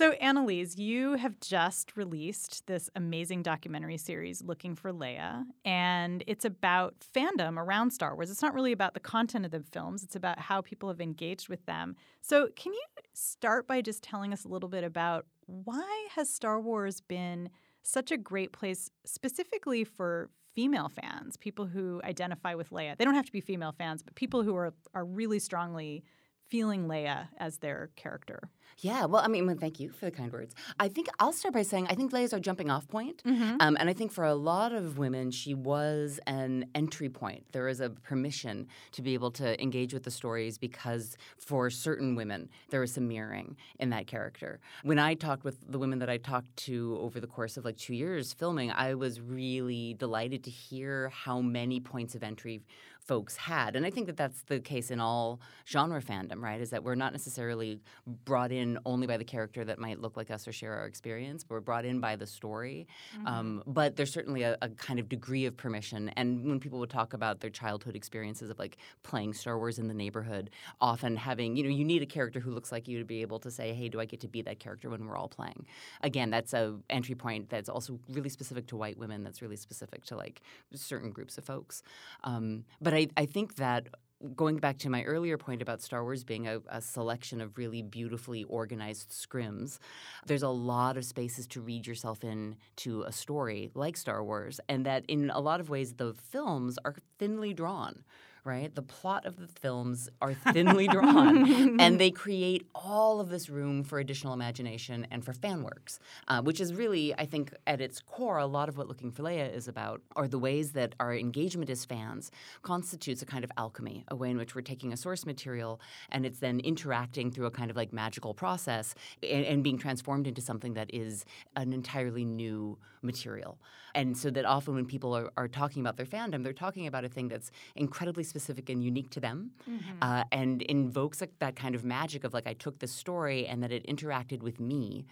[0.00, 6.46] So, Annalise, you have just released this amazing documentary series, Looking for Leia, and it's
[6.46, 8.30] about fandom around Star Wars.
[8.30, 11.50] It's not really about the content of the films, it's about how people have engaged
[11.50, 11.96] with them.
[12.22, 12.82] So, can you
[13.12, 17.50] start by just telling us a little bit about why has Star Wars been
[17.82, 22.96] such a great place specifically for female fans, people who identify with Leia?
[22.96, 26.04] They don't have to be female fans, but people who are are really strongly
[26.50, 28.50] feeling Leia as their character.
[28.78, 30.54] Yeah, well, I mean, well, thank you for the kind words.
[30.78, 33.22] I think I'll start by saying I think Leia's our jumping off point.
[33.24, 33.56] Mm-hmm.
[33.60, 37.44] Um, and I think for a lot of women, she was an entry point.
[37.52, 42.14] There was a permission to be able to engage with the stories because for certain
[42.14, 44.60] women, there was some mirroring in that character.
[44.82, 47.76] When I talked with the women that I talked to over the course of like
[47.76, 52.62] two years filming, I was really delighted to hear how many points of entry
[53.10, 53.74] folks had.
[53.74, 56.60] And I think that that's the case in all genre fandom, right?
[56.60, 57.80] Is that we're not necessarily
[58.24, 61.42] brought in only by the character that might look like us or share our experience,
[61.42, 62.86] but we're brought in by the story.
[63.16, 63.26] Mm-hmm.
[63.26, 66.10] Um, but there's certainly a, a kind of degree of permission.
[66.10, 69.88] And when people would talk about their childhood experiences of like playing Star Wars in
[69.88, 73.04] the neighborhood, often having, you know, you need a character who looks like you to
[73.04, 75.28] be able to say, hey, do I get to be that character when we're all
[75.28, 75.66] playing?
[76.02, 80.04] Again, that's a entry point that's also really specific to white women, that's really specific
[80.04, 80.42] to like
[80.74, 81.82] certain groups of folks.
[82.22, 83.88] Um, but I, I think that
[84.34, 87.80] going back to my earlier point about Star Wars being a, a, selection of really
[87.80, 89.78] beautifully organized scrims,
[90.26, 94.60] there's a lot of spaces to read yourself in to a story like Star Wars,
[94.68, 98.04] and that in a lot of ways the films are thinly drawn
[98.44, 98.74] right?
[98.74, 103.84] The plot of the films are thinly drawn, and they create all of this room
[103.84, 105.98] for additional imagination and for fan works,
[106.28, 109.22] uh, which is really, I think, at its core, a lot of what Looking for
[109.22, 112.30] Leia is about are the ways that our engagement as fans
[112.62, 116.26] constitutes a kind of alchemy, a way in which we're taking a source material and
[116.26, 120.40] it's then interacting through a kind of like magical process and, and being transformed into
[120.40, 121.24] something that is
[121.56, 123.58] an entirely new material.
[123.94, 127.04] And so that often when people are, are talking about their fandom, they're talking about
[127.04, 129.38] a thing that's incredibly specific and unique to them
[129.68, 129.98] Mm-hmm.
[130.02, 133.62] uh, and invokes like, that kind of magic of like, I took this story and
[133.62, 135.06] that it interacted with me.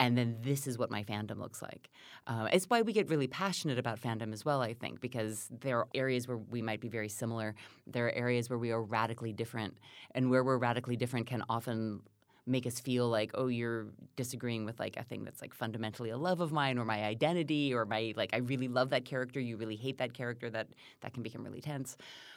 [0.00, 1.88] And then this is what my fandom looks like.
[2.26, 5.78] Uh, it's why we get really passionate about fandom as well, I think, because there
[5.78, 7.54] are areas where we might be very similar.
[7.86, 9.74] There are areas where we are radically different.
[10.14, 12.00] And where we're radically different can often
[12.46, 16.18] make us feel like oh you're disagreeing with like a thing that's like fundamentally a
[16.18, 19.56] love of mine or my identity or my like i really love that character you
[19.56, 20.66] really hate that character that
[21.00, 21.96] that can become really tense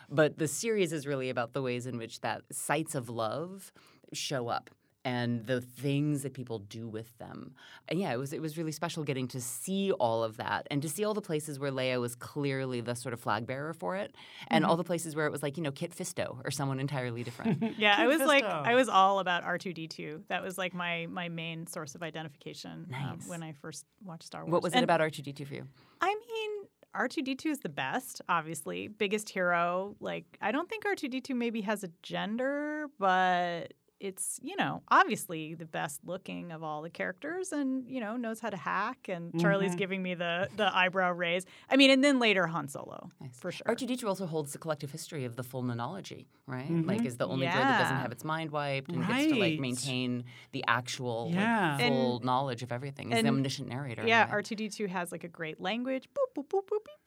[0.09, 3.71] but the series is really about the ways in which that sites of love
[4.13, 4.69] show up
[5.05, 7.53] and the things that people do with them.
[7.87, 10.81] And yeah, it was it was really special getting to see all of that and
[10.81, 13.95] to see all the places where Leia was clearly the sort of flag bearer for
[13.95, 14.13] it,
[14.49, 14.69] and Mm-hmm.
[14.71, 17.63] all the places where it was like you know Kit Fisto or someone entirely different.
[17.77, 20.23] Yeah, I Kid was like, I was all about R two D two.
[20.27, 24.41] That was like my my main source of identification um, when I first watched Star
[24.41, 24.51] Wars.
[24.51, 25.67] what was it about R two D two for you?
[26.01, 29.95] I mean, R two D two is the best, obviously, biggest hero.
[29.99, 34.55] Like, I don't think R two D two maybe has a gender, but it's you
[34.55, 38.57] know obviously the best looking of all the characters and you know knows how to
[38.57, 39.77] hack and charlie's Mhm.
[39.77, 43.39] giving me the the eyebrow raise i mean and then later han solo Nice.
[43.39, 46.69] for sure R2D2 also holds the collective history of the full nonology, right?
[46.69, 46.85] Mhm.
[46.87, 49.59] Like, is the only droid that doesn't have its mind wiped and gets to like
[49.59, 51.73] maintain the actual Yeah.
[51.73, 53.11] like, And- full knowledge of everything.
[53.11, 54.03] Is the omniscient narrator.
[54.07, 54.43] yeah right?
[54.43, 57.06] r2d2 has like a great language boop boop boop boop beep, boop boop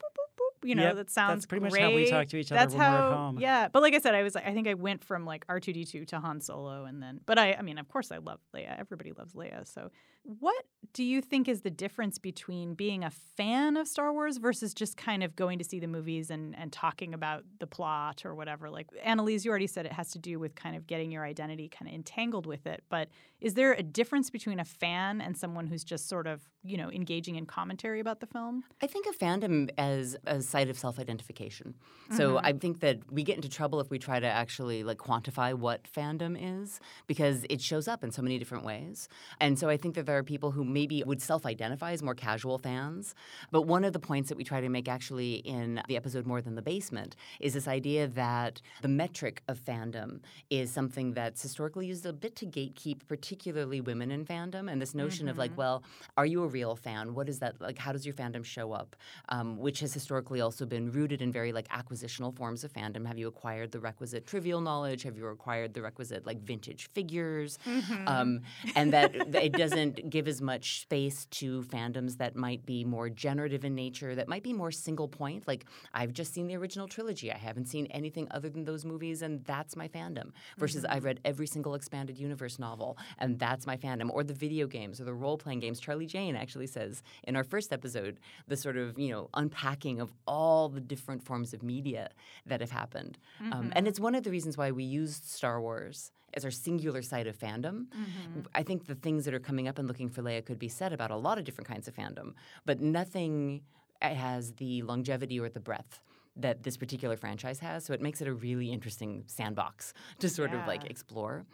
[0.63, 2.73] you know Yep, that sounds that's pretty much how we talk to each other that's
[2.73, 3.39] when we're how at home.
[3.39, 6.07] yeah but like i said i was like i think i went from like r2d2
[6.07, 8.79] to han solo and then but i i mean of course i love leia.
[8.79, 9.67] Everybody loves leia.
[9.67, 9.89] So
[10.23, 14.73] what do you think is the difference between being a fan of Star Wars versus
[14.73, 18.33] just kind of going to see the movies and, and talking about the plot or
[18.33, 18.69] whatever?
[18.69, 21.69] Like, Annalise, you already said it has to do with kind of getting your identity
[21.69, 22.83] kind of entangled with it.
[22.89, 26.77] But is there a difference between a fan and someone who's just sort of, you
[26.77, 28.63] know, engaging in commentary about the film?
[28.81, 31.75] I think of fandom as a site of self-identification.
[32.15, 32.45] So Mm-hmm.
[32.45, 35.83] I think that we get into trouble if we try to actually like quantify what
[35.83, 39.07] fandom is because it shows up in so many different ways.
[39.39, 42.01] And so I think that there are people who maybe maybe would self identify as
[42.01, 43.13] more casual fans.
[43.51, 46.41] But one of the points that we try to make actually in the episode More
[46.41, 51.85] Than the Basement is this idea that the metric of fandom is something that's historically
[51.85, 54.71] used a bit to gatekeep, particularly women in fandom.
[54.71, 55.31] And this notion mm-hmm.
[55.31, 55.59] of like, mm-hmm.
[55.59, 55.83] well,
[56.17, 57.13] are you a real fan?
[57.13, 57.77] What is that like?
[57.77, 58.95] How does your fandom show up?
[59.29, 63.05] Um, which has historically also been rooted in very like acquisitional forms of fandom.
[63.05, 65.03] Have you acquired the requisite trivial knowledge?
[65.03, 67.59] Have you acquired the requisite like vintage figures?
[67.67, 68.07] Mm-hmm.
[68.07, 68.41] Um,
[68.75, 69.13] and that
[69.47, 74.15] it doesn't give as much space to fandoms that might be more generative in nature,
[74.15, 75.47] that might be more single point.
[75.47, 77.31] Like I've just seen the original trilogy.
[77.31, 80.31] I haven't seen anything other than those movies, and that's my fandom.
[80.57, 80.93] Versus mm-hmm.
[80.93, 84.09] I've read every single expanded universe novel, and that's my fandom.
[84.11, 85.79] Or the video games or the role playing games.
[85.79, 90.13] Charlie Jane actually says in our first episode the sort of you know unpacking of
[90.27, 92.09] all the different forms of media
[92.45, 93.53] that have happened, mm-hmm.
[93.53, 93.87] um, and mm-hmm.
[93.87, 97.37] it's one of the reasons why we used Star Wars as our singular side of
[97.37, 97.85] fandom.
[97.87, 98.41] Mm-hmm.
[98.55, 100.93] I think the things that are coming up and looking for Leia could be said
[100.93, 102.33] about a lot of different kinds of fandom,
[102.65, 103.61] but nothing
[104.01, 105.99] has the longevity or the breadth
[106.41, 107.85] that this particular franchise has.
[107.85, 110.61] So it makes it a really interesting sandbox to sort yeah.
[110.61, 111.45] of like explore.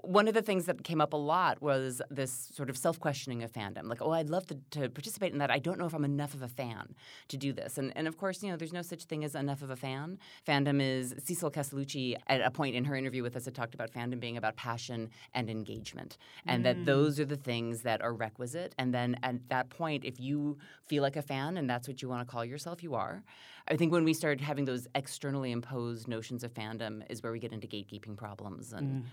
[0.00, 3.42] One of the things that came up a lot was this sort of self questioning
[3.42, 3.88] of fandom.
[3.88, 5.50] Like, oh, I'd love to, to, participate in that.
[5.50, 6.94] I don't know if I'm enough of a fan
[7.28, 7.78] to do this.
[7.78, 10.18] And, and of course, you know, there's no such thing as enough of a fan.
[10.46, 13.90] Fandom is, Cecil Castellucci, at a point in her interview with us, had talked about
[13.92, 16.18] fandom being about passion and engagement.
[16.46, 16.64] And mm.
[16.64, 18.74] that those are the things that are requisite.
[18.78, 22.08] And then at that point, if you feel like a fan and that's what you
[22.08, 23.22] want to call yourself, you are.
[23.68, 27.38] I think when we start having those externally imposed notions of fandom is where we
[27.38, 29.02] get into gatekeeping problems and.
[29.02, 29.06] Mm.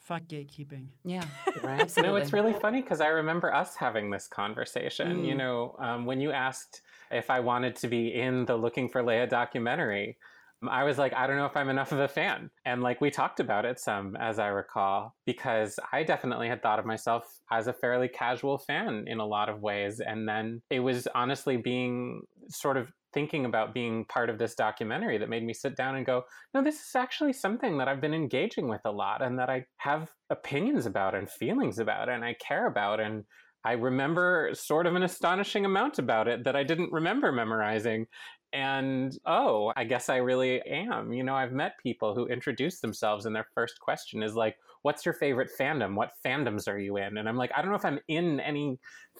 [0.00, 0.86] Fuck gatekeeping.
[1.04, 1.22] Yeah,
[1.62, 1.82] right.
[1.82, 2.14] Absolutely.
[2.14, 5.18] No, it's really funny because I remember us having this conversation.
[5.18, 5.26] Mm.
[5.26, 6.80] You know, um, when you asked
[7.10, 10.16] if I wanted to be in the Looking for Leia documentary,
[10.66, 12.50] I was like, I don't know if I'm enough of a fan.
[12.64, 16.80] And like we talked about it some, as I recall, because I definitely had thought
[16.80, 20.00] of myself as a fairly casual fan in a lot of ways.
[20.00, 25.18] And then it was honestly being sort of thinking about being part of this documentary
[25.18, 26.22] that made me sit down and go,
[26.54, 29.64] no, this is actually something that I've been engaging with a lot and that I
[29.78, 33.00] have opinions about and feelings about and I care about.
[33.00, 33.24] And
[33.64, 38.06] I remember sort of an astonishing amount about it that I didn't remember memorizing.
[38.52, 41.12] And oh, I guess I really am.
[41.12, 45.04] You know, I've met people who introduce themselves and their first question is like, What's
[45.04, 45.96] your favorite fandom?
[45.96, 47.18] What fandoms are you in?
[47.18, 48.78] And I'm like, I don't know if I'm in any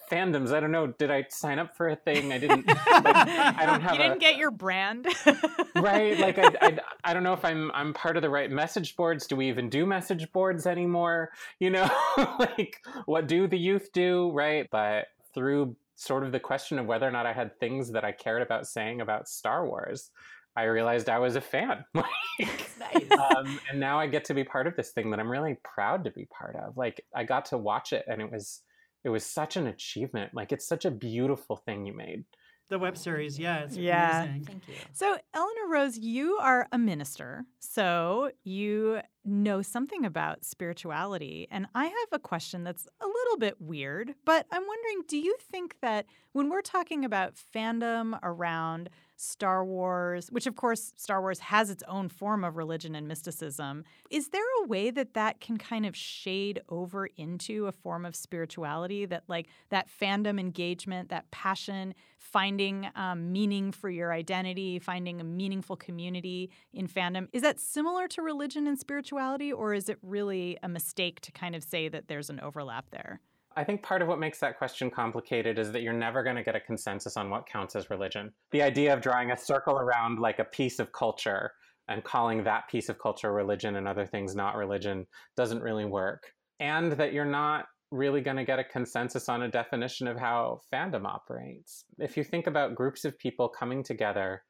[0.09, 0.51] fandoms.
[0.51, 0.87] I don't know.
[0.87, 2.33] Did I sign up for a thing?
[2.33, 2.67] I didn't.
[2.67, 3.93] like, I don't have.
[3.93, 5.07] You didn't a, get your brand,
[5.75, 6.17] right?
[6.19, 9.27] Like I, I, I don't know if I'm I'm part of the right message boards.
[9.27, 11.31] Do we even do message boards anymore?
[11.59, 11.89] You know,
[12.39, 14.31] like what do the youth do?
[14.31, 18.03] Right, but through sort of the question of whether or not I had things that
[18.03, 20.11] I cared about saying about Star Wars.
[20.55, 21.85] I realized I was a fan.
[21.93, 23.11] nice.
[23.11, 26.03] um, and now I get to be part of this thing that I'm really proud
[26.05, 26.75] to be part of.
[26.75, 28.61] Like I got to watch it and it was
[29.03, 30.33] it was such an achievement.
[30.33, 32.25] Like it's such a beautiful thing you made.
[32.69, 34.25] The web series, yeah, it's yeah.
[34.25, 34.43] Amazing.
[34.43, 34.75] Thank you.
[34.93, 41.85] So, Elena Rose, you are a minister, so you know something about spirituality, and I
[41.85, 46.05] have a question that's a little bit weird, but I'm wondering, do you think that
[46.33, 51.83] when we're talking about fandom around Star Wars, which of course Star Wars has its
[51.89, 53.83] own form of religion and mysticism.
[54.09, 58.15] Is there a way that that can kind of shade over into a form of
[58.15, 65.19] spirituality that, like, that fandom engagement, that passion, finding um, meaning for your identity, finding
[65.19, 69.97] a meaningful community in fandom, is that similar to religion and spirituality, or is it
[70.01, 73.19] really a mistake to kind of say that there's an overlap there?
[73.55, 76.43] I think part of what makes that question complicated is that you're never going to
[76.43, 78.31] get a consensus on what counts as religion.
[78.51, 81.51] The idea of drawing a circle around like a piece of culture
[81.87, 86.31] and calling that piece of culture religion and other things not religion doesn't really work.
[86.59, 90.61] And that you're not really going to get a consensus on a definition of how
[90.71, 91.85] fandom operates.
[91.97, 94.43] If you think about groups of people coming together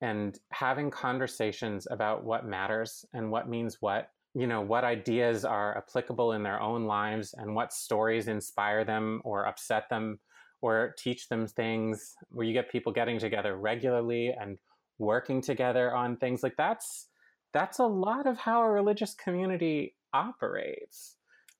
[0.00, 5.76] and having conversations about what matters and what means what, you know what ideas are
[5.76, 10.18] applicable in their own lives and what stories inspire them or upset them
[10.62, 14.58] or teach them things where you get people getting together regularly and
[14.98, 17.08] working together on things like that's
[17.52, 21.16] that's a lot of how a religious community operates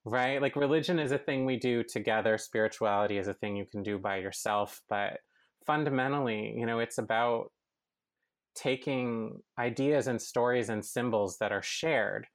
[0.06, 0.40] right?
[0.40, 2.38] Like religion is a thing we do together.
[2.38, 4.80] Spirituality is a thing you can do by yourself.
[4.88, 5.18] But
[5.66, 7.52] fundamentally you know it's about
[8.54, 12.26] taking ideas and stories and symbols that are shared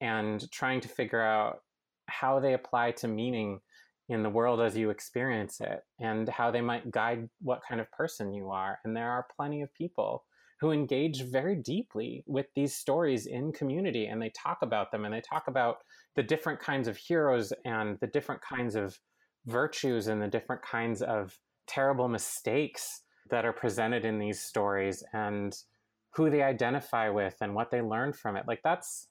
[0.00, 1.62] and trying to figure out
[2.06, 3.60] how they apply to meaning
[4.08, 7.90] in the world as you experience it and how they might guide what kind of
[7.92, 8.78] person you are.
[8.84, 10.24] And there are plenty of people
[10.60, 15.14] who engage very deeply with these stories in community and they talk about them and
[15.14, 15.78] they talk about
[16.16, 18.98] the different kinds of heroes and the different kinds of
[19.46, 25.56] virtues and the different kinds of terrible mistakes that are presented in these stories and
[26.10, 29.06] who they identify with and what they learn from it like that's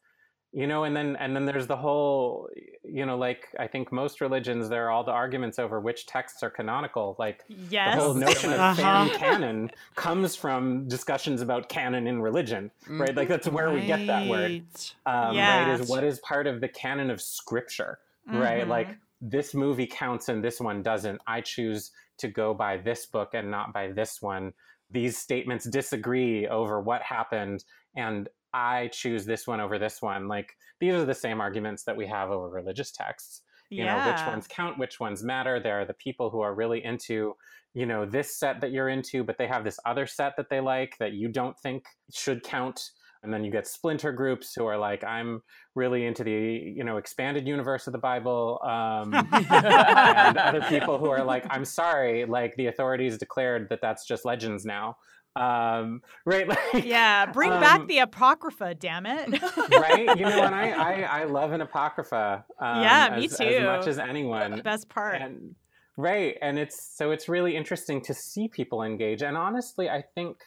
[0.52, 2.50] you know and then and then there's the whole
[2.84, 6.41] you know like i think most religions there are all the arguments over which texts
[6.41, 7.95] are canonical like yes.
[7.95, 9.10] the whole notion of uh-huh.
[9.18, 13.76] canon comes from discussions about canon in religion right like that's where right.
[13.76, 14.62] we get that word
[15.06, 15.68] um, yes.
[15.68, 18.39] right is what is part of the canon of scripture mm-hmm.
[18.39, 23.06] right like this movie counts and this one doesn't i choose to go by this
[23.06, 24.52] book and not by this one
[24.91, 27.64] these statements disagree over what happened
[27.95, 30.28] and I choose this one over this one.
[30.28, 33.41] Like these are the same arguments that we have over religious texts.
[33.70, 34.04] You yeah.
[34.04, 35.60] know, which ones count, which ones matter.
[35.60, 37.36] There are the people who are really into,
[37.76, 40.60] you know, this set that you're into, but they have this other set that they
[40.60, 42.89] like that you don't think should count.
[43.22, 45.43] And then you get splinter groups who are like, I'm
[45.76, 48.60] really into the, you know, expanded universe of the Bible.
[48.64, 54.08] Um, and other people who are like, I'm sorry, like the authorities declared that that's
[54.08, 54.95] just legends now
[55.40, 56.48] um, right?
[56.74, 59.42] Like, yeah, bring um, back the apocrypha, damn it!
[59.72, 60.18] right?
[60.18, 60.70] You know, and I,
[61.06, 62.44] I, I love an apocrypha.
[62.60, 63.46] Um, yeah, me as, too.
[63.46, 64.62] As much as anyone.
[64.64, 65.22] Best part.
[65.22, 65.56] And,
[65.96, 69.22] right, and it's so it's really interesting to see people engage.
[69.22, 70.38] And honestly, I think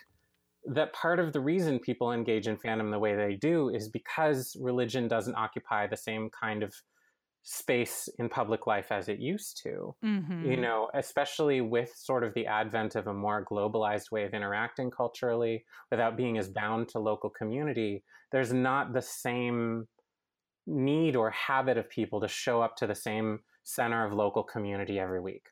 [0.66, 4.56] that part of the reason people engage in fandom the way they do is because
[4.60, 6.74] religion doesn't occupy the same kind of
[7.42, 9.94] space in public life as it used to.
[10.04, 10.50] Mm-hmm.
[10.50, 14.90] You know, especially with sort of the advent of a more globalized way of interacting
[14.90, 19.88] culturally without being as bound to local community, there's not the same
[20.66, 24.98] need or habit of people to show up to the same center of local community
[24.98, 25.46] every week.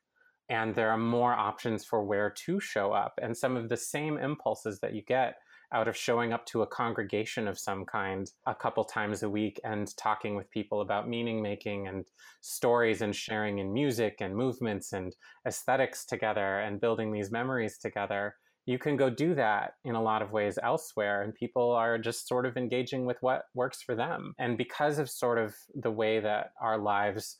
[0.49, 3.15] And there are more options for where to show up.
[3.23, 5.35] And some of the same impulses that you get
[5.73, 9.61] out of showing up to a congregation of some kind a couple times a week
[9.65, 12.07] and talking with people about meaning making and
[12.41, 15.15] stories and sharing in music and movements and
[15.47, 18.35] aesthetics together and building these memories together
[18.67, 22.29] you can go do that in a lot of ways elsewhere and people are just
[22.29, 24.35] sort of engaging with what works for them.
[24.39, 27.37] And because of sort of the way that our lives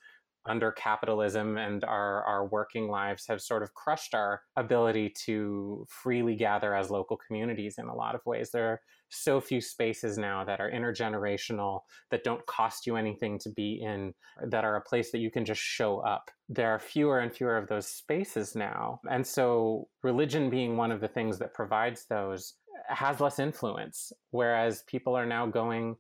[0.47, 6.35] under capitalism and our, our working lives have sort of crushed our ability to freely
[6.35, 8.51] gather as local communities in a lot of ways.
[8.51, 8.81] There are
[9.11, 11.81] so few spaces now that are intergenerational,
[12.11, 14.15] that don't cost you anything to be in,
[14.49, 16.31] that are a place that you can just show up.
[16.49, 19.01] There are fewer and fewer of those spaces now.
[19.11, 22.55] And so, religion being one of the things that provides those
[22.89, 25.97] has less influence, whereas people are now going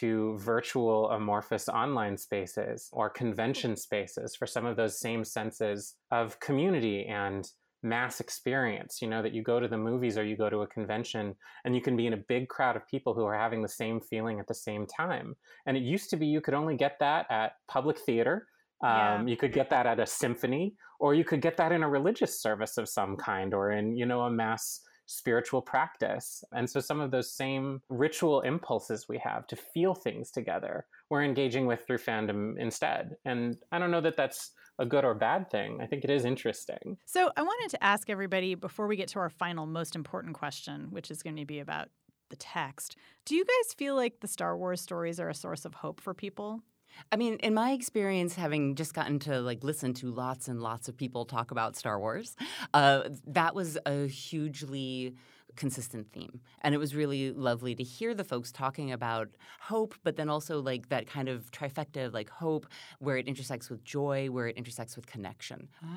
[0.00, 6.38] to virtual amorphous online spaces or convention spaces for some of those same senses of
[6.40, 7.48] community and
[7.82, 9.00] mass experience.
[9.02, 11.34] You know that you go to the movies or you go to a convention
[11.64, 14.00] and you can be in a big crowd of people who are having the same
[14.00, 15.34] feeling at the same time.
[15.66, 18.46] And it used to be you could only get that at public theater.
[18.82, 19.26] Um, yeah.
[19.26, 22.42] you could get that at a symphony or you could get that in a religious
[22.42, 26.44] service of some kind or in you know a mass spiritual practice.
[26.52, 31.22] And so some of those same ritual impulses we have to feel things together, we're
[31.22, 33.16] engaging with through fandom instead.
[33.24, 35.80] And I don't know that that's a good or bad thing.
[35.80, 36.96] I think it is interesting.
[37.04, 40.88] So I wanted to ask everybody before we get to our final most important question,
[40.90, 41.88] which is going to be about
[42.30, 42.96] the text.
[43.26, 46.14] Do you guys feel like the Star Wars stories are a source of hope for
[46.14, 46.62] people?
[47.10, 50.88] I mean, in my experience, having just gotten to like listen to lots and lots
[50.88, 52.36] of people talk about Star Wars,
[52.74, 55.14] uh, that was a hugely
[55.56, 56.40] consistent theme.
[56.62, 59.28] And it was really lovely to hear the folks talking about
[59.60, 62.66] hope, but then also like that kind of trifecta of like hope
[62.98, 65.68] where it intersects with joy, where it intersects with connection.
[65.84, 65.88] Ah.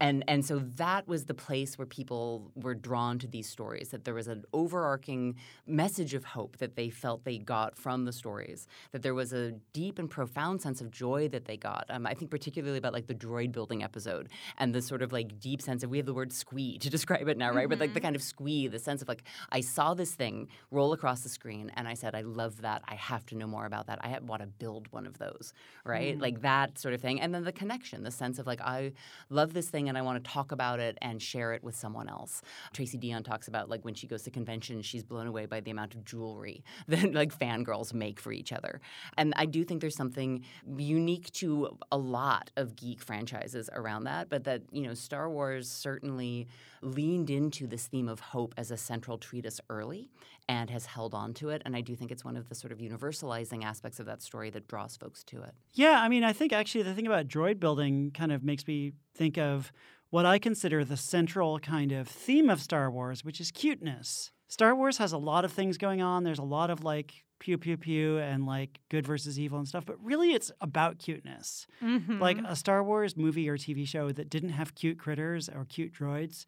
[0.00, 4.04] And and so that was the place where people were drawn to these stories, that
[4.04, 5.36] there was an overarching
[5.66, 9.52] message of hope that they felt they got from the stories, that there was a
[9.72, 11.86] deep and profound sense of joy that they got.
[11.88, 14.28] Um, I think particularly about like the droid building episode
[14.58, 17.28] and the sort of like deep sense of we have the word squee to describe
[17.28, 17.64] it now, right?
[17.64, 17.70] Mm-hmm.
[17.70, 18.06] But like the mm-hmm.
[18.06, 21.28] kind of squee, the sense sense of like I saw this thing roll across the
[21.28, 22.82] screen and I said I love that.
[22.88, 23.98] I have to know more about that.
[24.02, 25.52] I want to build one of those,
[25.84, 26.16] right?
[26.16, 26.22] Mm.
[26.22, 27.20] Like that sort of thing.
[27.20, 28.92] And then the connection, the sense of like I
[29.28, 32.08] love this thing and I want to talk about it and share it with someone
[32.08, 32.42] else.
[32.72, 35.70] Tracy Deonn talks about like when she goes to conventions, she's blown away by the
[35.70, 38.80] amount of jewelry that like fangirls make for each other.
[39.18, 40.44] And I do think there's something
[40.78, 45.68] unique to a lot of geek franchises around that, but that, you know, Star Wars
[45.68, 46.46] certainly
[46.82, 50.10] leaned into this theme of hope as a central treatise early
[50.48, 51.62] and has held on to it.
[51.64, 54.50] And I do think it's one of the sort of universalizing aspects of that story
[54.50, 55.54] that draws folks to it.
[55.72, 58.92] Yeah, I mean, I think actually the thing about droid building kind of makes me
[59.14, 59.72] think of
[60.10, 64.30] what I consider the central kind of theme of Star Wars, which is cuteness.
[64.48, 66.22] Star Wars has a lot of things going on.
[66.22, 69.84] There's a lot of like pew pew pew and like good versus evil and stuff,
[69.84, 71.66] but really it's about cuteness.
[71.82, 72.20] Mhm.
[72.20, 75.92] Like a Star Wars movie or TV show that didn't have cute critters or cute
[75.92, 76.46] droids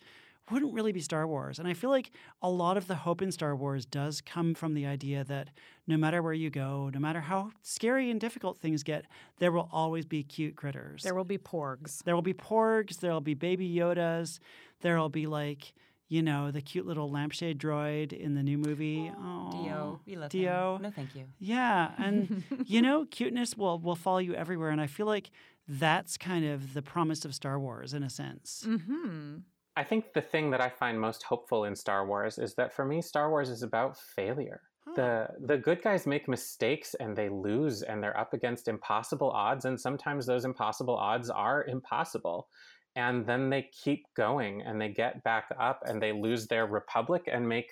[0.51, 1.59] wouldn't really be Star Wars.
[1.59, 2.11] And I feel like
[2.43, 5.51] a lot of the hope in Star Wars does come from the idea that
[5.87, 9.07] no matter where you go, no matter how scary and difficult things get,
[9.39, 11.03] there will always be cute critters.
[11.03, 12.03] there will be porgs.
[12.05, 14.39] There will be porgs, there will be baby Yodas,
[14.81, 15.75] there will be like,
[16.09, 19.13] you know, the cute little lampshade droid in the new movie.
[19.15, 20.77] Oh, D-O, we love D-O.
[20.77, 20.83] him.
[20.83, 21.25] No, thank you.
[21.39, 25.31] Yeah, and you know, cuteness will will follow you everywhere, and I feel like
[25.69, 28.63] that's kind of the promise of Star Wars in a sense.
[28.67, 29.37] hmm
[29.79, 32.85] I think the thing that I find most hopeful in Star Wars is that for
[32.85, 34.62] me, Star Wars is about failure.
[34.85, 34.95] Hmm.
[34.97, 39.66] The the good guys make mistakes and they lose and they're up against impossible odds
[39.66, 42.49] and sometimes those impossible odds are impossible.
[42.97, 47.29] And then they keep going and they get back up and they lose their republic
[47.33, 47.70] and make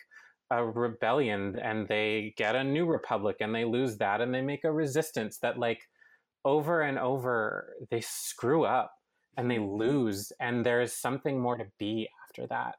[0.53, 4.63] a rebellion and they get a new republic and they lose that and they make
[4.63, 5.81] a resistance that like
[6.45, 8.93] over and over they screw up
[9.37, 12.77] and they lose and there's something more to be after that.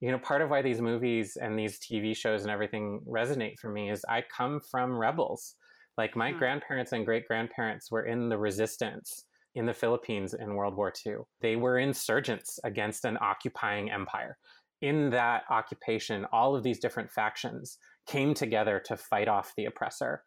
[0.00, 3.70] You know part of why these movies and these tv shows and everything resonate for
[3.70, 5.56] me is i come from rebels.
[5.96, 6.38] Like my Hmm.
[6.38, 9.24] grandparents and great grandparents were in the resistance
[9.54, 14.36] in the philippines in world war ii they were insurgents against an occupying empire.
[14.82, 20.24] In that occupation all of these different factions came together to fight off the oppressor.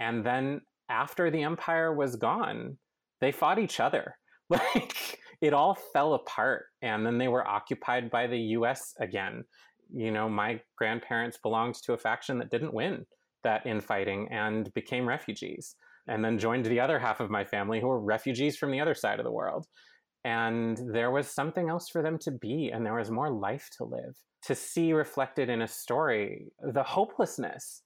[0.00, 2.78] And then after the empire was gone
[3.20, 4.16] they fought each other
[4.74, 9.44] like it all fell apart and then they were occupied by the US again.
[9.92, 13.06] You know, my grandparents belonged to a faction that didn't win
[13.42, 15.76] that infighting and became refugees
[16.06, 18.94] and then joined the other half of my family who were refugees from the other
[18.94, 19.66] side of the world.
[20.24, 23.84] And there was something else for them to be and there was more life to
[23.84, 24.16] live.
[24.46, 27.82] To see reflected in a story the hopelessness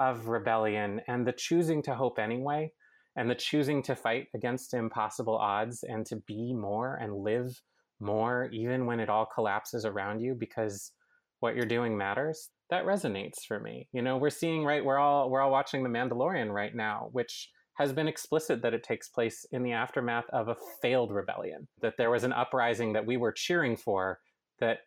[0.00, 2.72] of rebellion and the choosing to hope anyway
[3.16, 7.60] and the choosing to fight against impossible odds and to be more and live
[7.98, 10.92] more even when it all collapses around you because
[11.40, 13.88] what you're doing matters that resonates for me.
[13.92, 17.50] You know we're seeing right we're all we're all watching the mandalorian right now which
[17.74, 21.94] has been explicit that it takes place in the aftermath of a failed rebellion that
[21.98, 24.18] there was an uprising that we were cheering for
[24.60, 24.78] that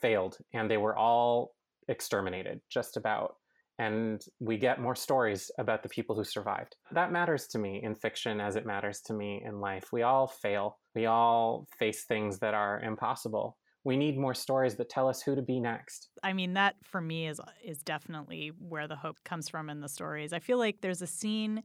[0.00, 1.54] failed and they were all
[1.88, 3.36] exterminated just about
[3.80, 6.76] and we get more stories about the people who survived.
[6.92, 9.88] That matters to me in fiction as it matters to me in life.
[9.90, 10.76] We all fail.
[10.94, 13.56] We all face things that are impossible.
[13.84, 16.10] We need more stories that tell us who to be next.
[16.22, 19.88] I mean, that for me is is definitely where the hope comes from in the
[19.88, 20.34] stories.
[20.34, 21.62] I feel like there's a scene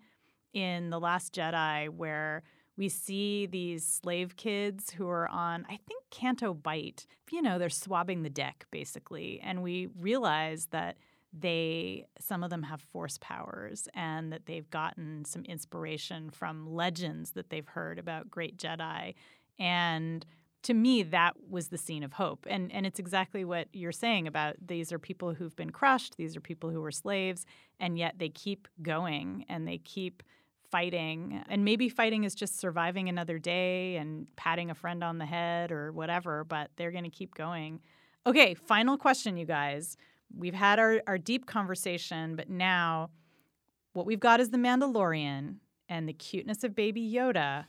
[0.53, 2.43] in The Last Jedi where
[2.77, 7.05] we see these slave kids who are on, I think, Canto Bight.
[7.29, 10.95] You know, they're swabbing the deck basically, and we realize that
[11.37, 17.31] they some of them have force powers and that they've gotten some inspiration from legends
[17.31, 19.13] that they've heard about great jedi.
[19.59, 20.25] And
[20.63, 22.45] to me that was the scene of hope.
[22.49, 26.35] And and it's exactly what you're saying about these are people who've been crushed these
[26.35, 27.45] are people who were slaves
[27.79, 30.23] and yet they keep going and they keep
[30.71, 31.43] fighting.
[31.47, 35.71] And maybe fighting is just surviving another day and patting a friend on the head
[35.71, 37.81] or whatever but they're going to keep going.
[38.25, 39.97] Okay final question you guys
[40.35, 43.09] we've had our, our deep conversation, but now
[43.93, 45.55] what we've got is the Mandalorian
[45.89, 47.65] and the cuteness of Baby Yoda.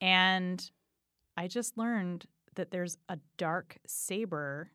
[0.00, 0.70] And
[1.36, 4.70] I just learned that there's a dark saber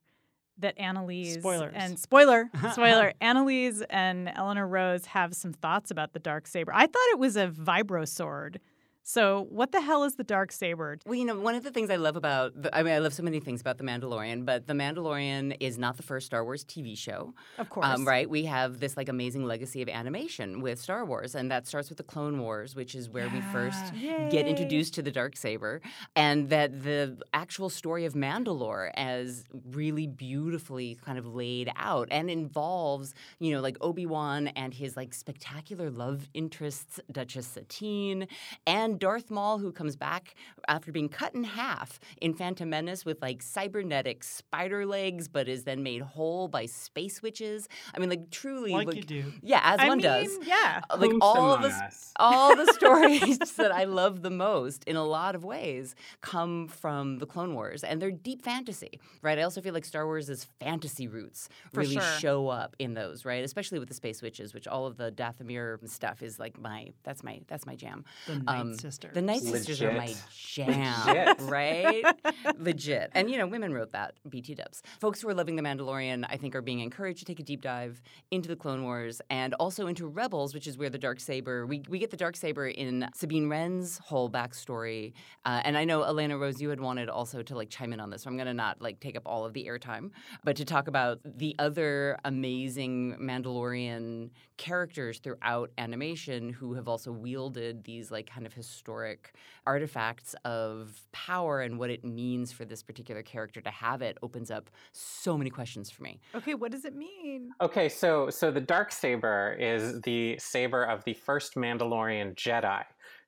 [0.59, 1.73] that Annalise Spoilers.
[1.75, 6.71] and spoiler, spoiler, Annalise and Elena Rose have some thoughts about the dark saber.
[6.73, 8.59] I thought it was a vibro sword.
[9.05, 10.97] So, what the hell is the dark saber?
[11.05, 13.13] Well, you know, one of the things I love about, the, I mean, I love
[13.13, 16.63] so many things about The Mandalorian, but The Mandalorian is not the first Star Wars
[16.63, 17.33] TV show.
[17.57, 18.29] Of course, Um, right?
[18.29, 21.97] We have this like amazing legacy of animation with Star Wars, and that starts with
[21.97, 24.29] the Clone Wars, which is where we first Yay.
[24.31, 25.81] get introduced to the dark saber,
[26.15, 32.29] and that the actual story of Mandalore as really beautifully kind of laid out and
[32.29, 38.29] involves, you know, like Obi Wan and his like spectacular love interests, Duchess Satine,
[38.65, 40.35] and Darth Maul, who comes back
[40.67, 45.63] after being cut in half in Phantom Menace with like cybernetic spider legs, but is
[45.63, 47.67] then made whole by space witches.
[47.95, 49.33] I mean, like truly, Like you do.
[49.41, 50.37] yeah, as I one mean, does.
[50.45, 50.81] yeah.
[50.97, 52.11] Like Whom all the us?
[52.17, 57.17] all the stories that I love the most, in a lot of ways, come from
[57.19, 59.37] the Clone Wars, and they're deep fantasy, right?
[59.39, 62.01] I also feel like Star Wars' fantasy roots For really sure.
[62.19, 63.43] show up in those, right?
[63.43, 67.23] Especially with the space witches, which all of the Dathomir stuff is like my that's
[67.23, 68.05] my that's my jam.
[68.27, 69.09] The Night Um, Sister.
[69.13, 71.41] The Night Sisters are my jam, Legit.
[71.41, 72.03] right?
[72.59, 73.11] Legit.
[73.15, 74.83] And, you know, women wrote that, BT dubs.
[74.99, 77.61] Folks who are loving The Mandalorian, I think, are being encouraged to take a deep
[77.61, 81.65] dive into the Clone Wars and also into Rebels, which is where the Dark Saber,
[81.65, 85.13] we, we get the Dark Saber in Sabine Wren's whole backstory.
[85.45, 88.09] Uh, and I know, Elena Rose, you had wanted also to, like, chime in on
[88.09, 90.11] this, so I'm going to not, like, take up all of the airtime,
[90.43, 97.83] but to talk about the other amazing Mandalorian characters throughout animation who have also wielded
[97.83, 99.33] these like kind of historic
[99.67, 104.49] artifacts of power and what it means for this particular character to have it opens
[104.49, 106.19] up so many questions for me.
[106.33, 107.51] Okay, what does it mean?
[107.61, 112.83] Okay, so so the dark saber is the saber of the first Mandalorian Jedi,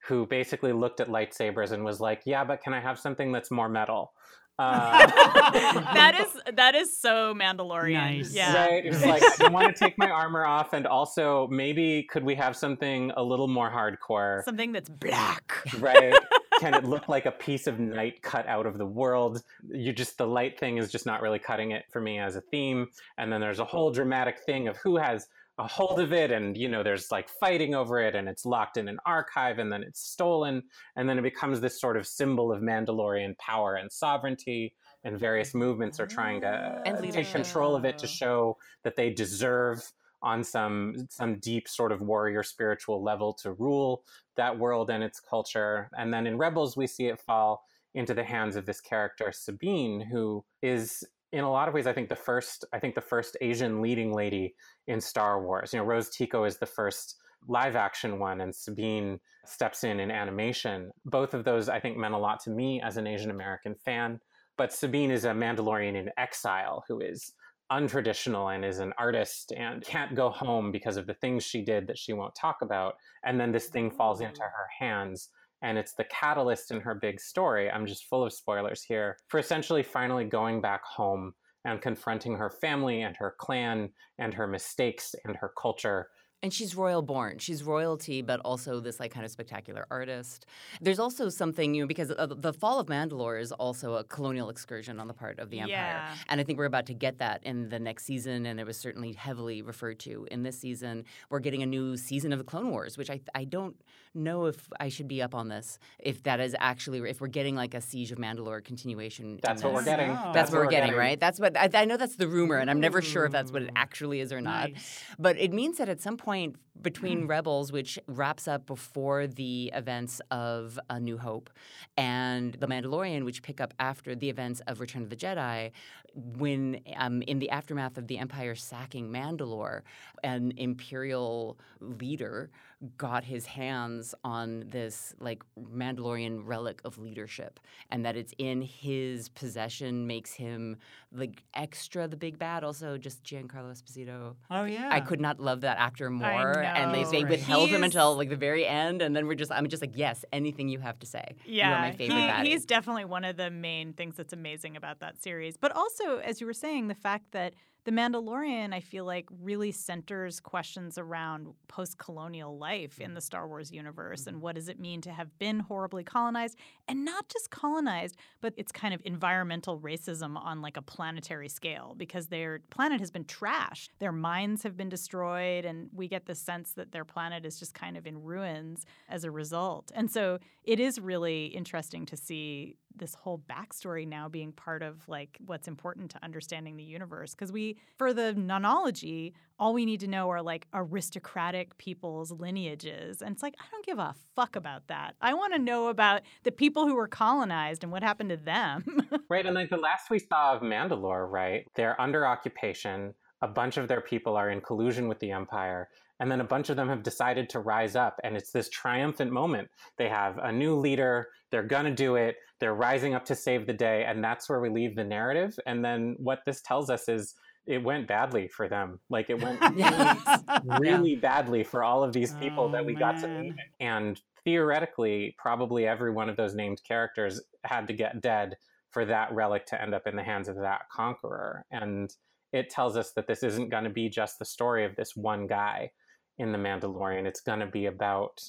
[0.08, 3.52] who basically looked at lightsabers and was like, "Yeah, but can I have something that's
[3.52, 4.14] more metal?"
[4.58, 5.06] Uh,
[5.94, 7.94] that is that is so Mandalorian.
[7.94, 8.34] Nice.
[8.34, 8.66] Yeah.
[8.66, 8.86] Right.
[8.86, 12.36] It was like, I want to take my armor off, and also maybe could we
[12.36, 14.44] have something a little more hardcore?
[14.44, 15.54] Something that's black.
[15.80, 16.14] right?
[16.60, 19.44] Can it look like a piece of night cut out of the world?
[19.70, 22.42] You just the light thing is just not really cutting it for me as a
[22.42, 22.88] theme.
[23.18, 25.28] And then there's a whole dramatic thing of who has
[25.58, 28.76] a hold of it and you know there's like fighting over it and it's locked
[28.76, 30.62] in an archive and then it's stolen
[30.98, 34.74] and then it becomes this sort of symbol of Mandalorian power and sovereignty
[35.06, 39.10] and various movements are trying to uh, take control of it to show that they
[39.10, 39.92] deserve
[40.22, 44.04] on some some deep sort of warrior spiritual level to rule
[44.36, 45.90] that world and its culture.
[45.98, 50.02] And then in Rebels, we see it fall into the hands of this character Sabine,
[50.02, 51.04] who is
[51.36, 54.14] in a lot of ways, I think the first, I think the first Asian leading
[54.14, 54.56] lady
[54.88, 55.74] in Star Wars.
[55.74, 57.18] You know, Rose Tico is the first
[57.50, 60.92] live action one, and Sabine steps in in animation.
[61.04, 64.22] Both of those, I think, meant a lot to me as an Asian American fan.
[64.58, 67.34] But Sabine is a Mandalorian in exile who is
[67.70, 71.86] untraditional and is an artist and can't go home because of the things she did
[71.88, 72.94] that she won't talk about.
[73.26, 74.46] And then this thing falls into mm.
[74.46, 75.28] her hands.
[75.62, 77.70] And it's the catalyst in her big story.
[77.70, 81.34] I'm just full of spoilers here for essentially finally going back home
[81.66, 83.90] and confronting her family and her clan
[84.20, 86.08] and her mistakes and her culture
[86.46, 87.40] And she's royal born.
[87.40, 90.46] She's royalty, but also this like kind of spectacular artist.
[90.80, 94.52] There's also something, you know, because uh, the fall of Mandalore is also a colonial
[94.52, 95.76] excursion on the part of the Empire.
[95.76, 96.16] Yeah.
[96.30, 98.78] And I think we're about to get that in the next season, and it was
[98.78, 101.06] certainly heavily referred to in this season.
[101.32, 103.76] We're getting a new season of the Clone Wars, which I, I don't
[104.14, 107.56] know if I should be up on this, if that is actually, if we're getting
[107.56, 109.40] like a Siege of Mandalore continuation.
[109.42, 109.90] That's what we're this.
[109.90, 110.10] getting.
[110.10, 111.20] That's That's, what we're getting, right?
[111.20, 111.98] That's what I, I know.
[111.98, 114.74] That's the rumor, and I'm never sure if that's what it actually is or not.
[114.74, 115.04] Nice.
[115.18, 116.35] But it means that at some point
[116.82, 121.50] between Rebels, which wraps up before the events of A New Hope,
[121.98, 125.72] and The Mandalorian, which pick up after the events of Return of the Jedi,
[126.14, 129.82] when um, in the aftermath of the Empire sacking Mandalore,
[130.24, 132.50] an Imperial leader
[132.98, 137.60] got his hands on this like Mandalorian relic of leadership,
[137.90, 140.78] and that it's in his possession makes him
[141.12, 142.64] like extra the big bad.
[142.64, 144.36] Also, just Giancarlo Esposito.
[144.52, 144.90] Oh yeah.
[144.92, 147.30] I could not love that actor more, and they, they Right.
[147.30, 150.26] withheld him until like the very end, and then we're just I'm just like yes,
[150.34, 151.36] anything you have to say.
[151.46, 155.22] Yeah, my favorite he- he's definitely one of the main things that's amazing about that
[155.22, 155.58] series.
[155.58, 157.54] But also, as you were saying, the fact that
[157.86, 163.26] The Mandalorian, I feel like, really centers questions around post colonial life in the mm-hmm.
[163.26, 164.44] Star Wars universe and mm-hmm.
[164.44, 166.58] what does it mean to have been horribly colonized
[166.88, 171.94] and not just colonized, but it's kind of environmental racism on like a planetary scale
[171.96, 173.90] because their planet has been trashed.
[174.00, 177.76] Their minds have been destroyed, and we get the sense that their planet is just
[177.76, 179.92] kind of in ruins as a result.
[179.94, 185.08] And so it is really interesting to see this whole backstory now being part of
[185.08, 190.00] like what's important to understanding the universe because we for the nonology all we need
[190.00, 194.56] to know are like aristocratic people's lineages and it's like i don't give a fuck
[194.56, 198.30] about that i want to know about the people who were colonized and what happened
[198.30, 198.84] to them
[199.30, 201.66] Right, and like the last we saw of Mandalore, right?
[201.76, 203.14] They're under occupation.
[203.42, 205.90] A bunch of their people are in collusion with the Empire,
[206.20, 209.32] and then a bunch of them have decided to rise up, and it's this triumphant
[209.32, 209.70] moment.
[209.98, 211.28] They have a new leader.
[211.52, 212.38] They're gonna do it.
[212.60, 215.58] They're rising up to save the day, and that's where we leave the narrative.
[215.66, 217.36] And then what this tells us is
[217.66, 219.00] it went badly for them.
[219.10, 220.42] Like it went Yes.
[220.80, 223.56] really badly for all of these people Oh, that we got to meet.
[223.80, 228.56] And theoretically, probably every one of those named characters had to get dead
[228.92, 231.66] for that relic to end up in the hands of that conqueror.
[231.72, 232.14] And
[232.54, 235.48] it tells us that this isn't going to be just the story of this one
[235.48, 235.92] guy
[236.38, 237.26] in The Mandalorian.
[237.26, 238.42] It's going to be about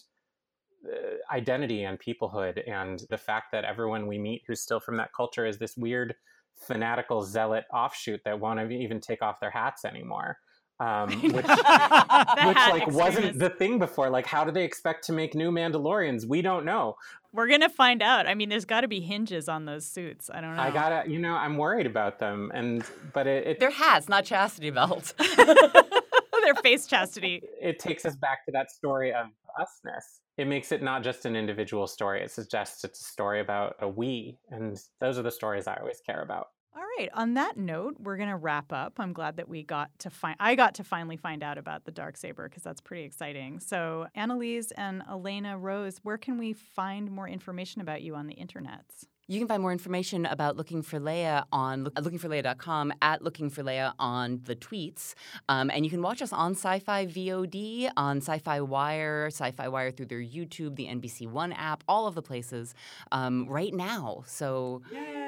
[0.87, 5.11] uh, identity and peoplehood and the fact that everyone we meet who's still from that
[5.17, 6.15] culture is this weird
[6.55, 10.39] fanatical zealot offshoot that won't even take off their hats anymore
[10.79, 14.11] um, which which That like wasn't the thing before.
[14.11, 16.27] Like, how do they expect to make new Mandalorians?
[16.27, 16.97] We don't know.
[17.33, 18.27] We're gonna find out.
[18.27, 20.31] I mean, there's got to be hinges on those suits.
[20.33, 20.63] I don't know.
[20.63, 24.25] I gotta, you know, I'm worried about them, and but it it, They're hats, not
[24.25, 25.15] chastity belts.
[26.47, 27.43] their face chastity.
[27.61, 29.27] it takes us back to that story of
[29.59, 30.21] usness.
[30.39, 32.23] It makes it not just an individual story.
[32.23, 36.01] It suggests it's a story about a we, and those are the stories I always
[36.01, 36.49] care about.
[36.77, 37.09] All right.
[37.15, 38.95] On that note, we're gonna wrap up.
[38.99, 40.37] I'm glad that we got to find.
[40.39, 43.61] I got to finally find out about the dark saber because that's pretty exciting.
[43.61, 48.35] So, Annalise and Elena Rose, where can we find more information about you on the
[48.35, 49.07] internets?
[49.29, 53.65] You can find more information about Looking for Leia on look, lookingforleia.com, at Looking for
[53.65, 55.15] Leia on the tweets.
[55.49, 59.51] Um, and you can watch us on Sci Fi VOD, on Sci Fi Wire, Sci
[59.51, 62.73] Fi Wire through their YouTube, the NBC One app, all of the places
[63.11, 64.23] um, right now.
[64.29, 64.83] So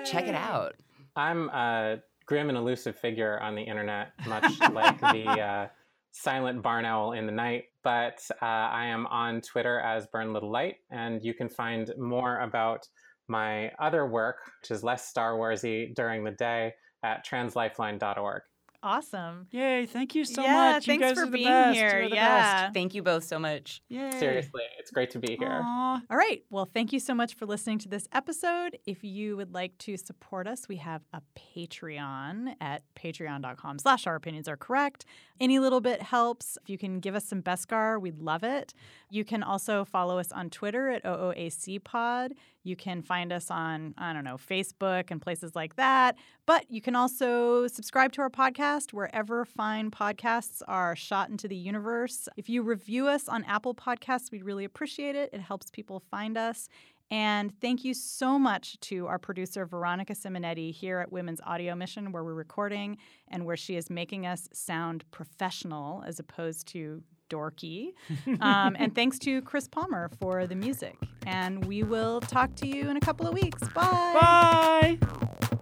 [0.07, 0.77] check it out.
[1.17, 5.67] I'm a grim and elusive figure on the internet, much like the uh,
[6.13, 7.65] silent barn owl in the night.
[7.83, 12.39] But uh, I am on Twitter as Burn Little Light, and you can find more
[12.39, 12.87] about
[13.29, 16.73] my other work, which is less Star Warsy during the day,
[17.03, 18.43] at translifeline.org.
[18.81, 19.49] Awesome.
[19.51, 19.87] Yay!
[19.87, 20.87] Thank you so Yeah, much.
[20.87, 21.77] You thanks guys for are the being best.
[21.77, 21.99] here.
[21.99, 22.71] You're the Yeah.
[22.71, 23.83] Thank you both so much.
[23.91, 24.15] Best.
[24.15, 24.21] Yay!
[24.21, 25.61] Seriously, it's great to be here.
[25.65, 26.01] Aw.
[26.09, 26.45] All right.
[26.49, 28.79] Well, thank you so much for listening to this episode.
[28.87, 34.15] If you would like to support us, we have a Patreon at patreon.com slash our
[34.15, 35.05] opinions are correct.
[35.41, 36.57] Any little bit helps.
[36.63, 38.75] If you can give us some Beskar, we'd love it.
[39.11, 42.35] You can also follow us on Twitter at OOAC Pod.
[42.69, 46.17] You can find us on, I don't know, Facebook and places like that.
[46.45, 51.57] But you can also subscribe to our podcast wherever fine podcasts are shot into the
[51.57, 52.29] universe.
[52.37, 55.31] If you review us on Apple Podcasts, we'd really appreciate it.
[55.33, 56.69] It helps people find us.
[57.11, 62.13] And thank you so much to our producer, Veronica Simonetti, here at Women's Audio Mission,
[62.13, 62.99] where we're recording
[63.29, 67.93] and where she is making us sound professional as opposed to dorky.
[68.41, 70.97] Um, and thanks to Chris Palmer for the music.
[71.27, 73.63] And we will talk to you in a couple of weeks.
[73.75, 74.99] Bye.
[75.01, 75.59] Bye.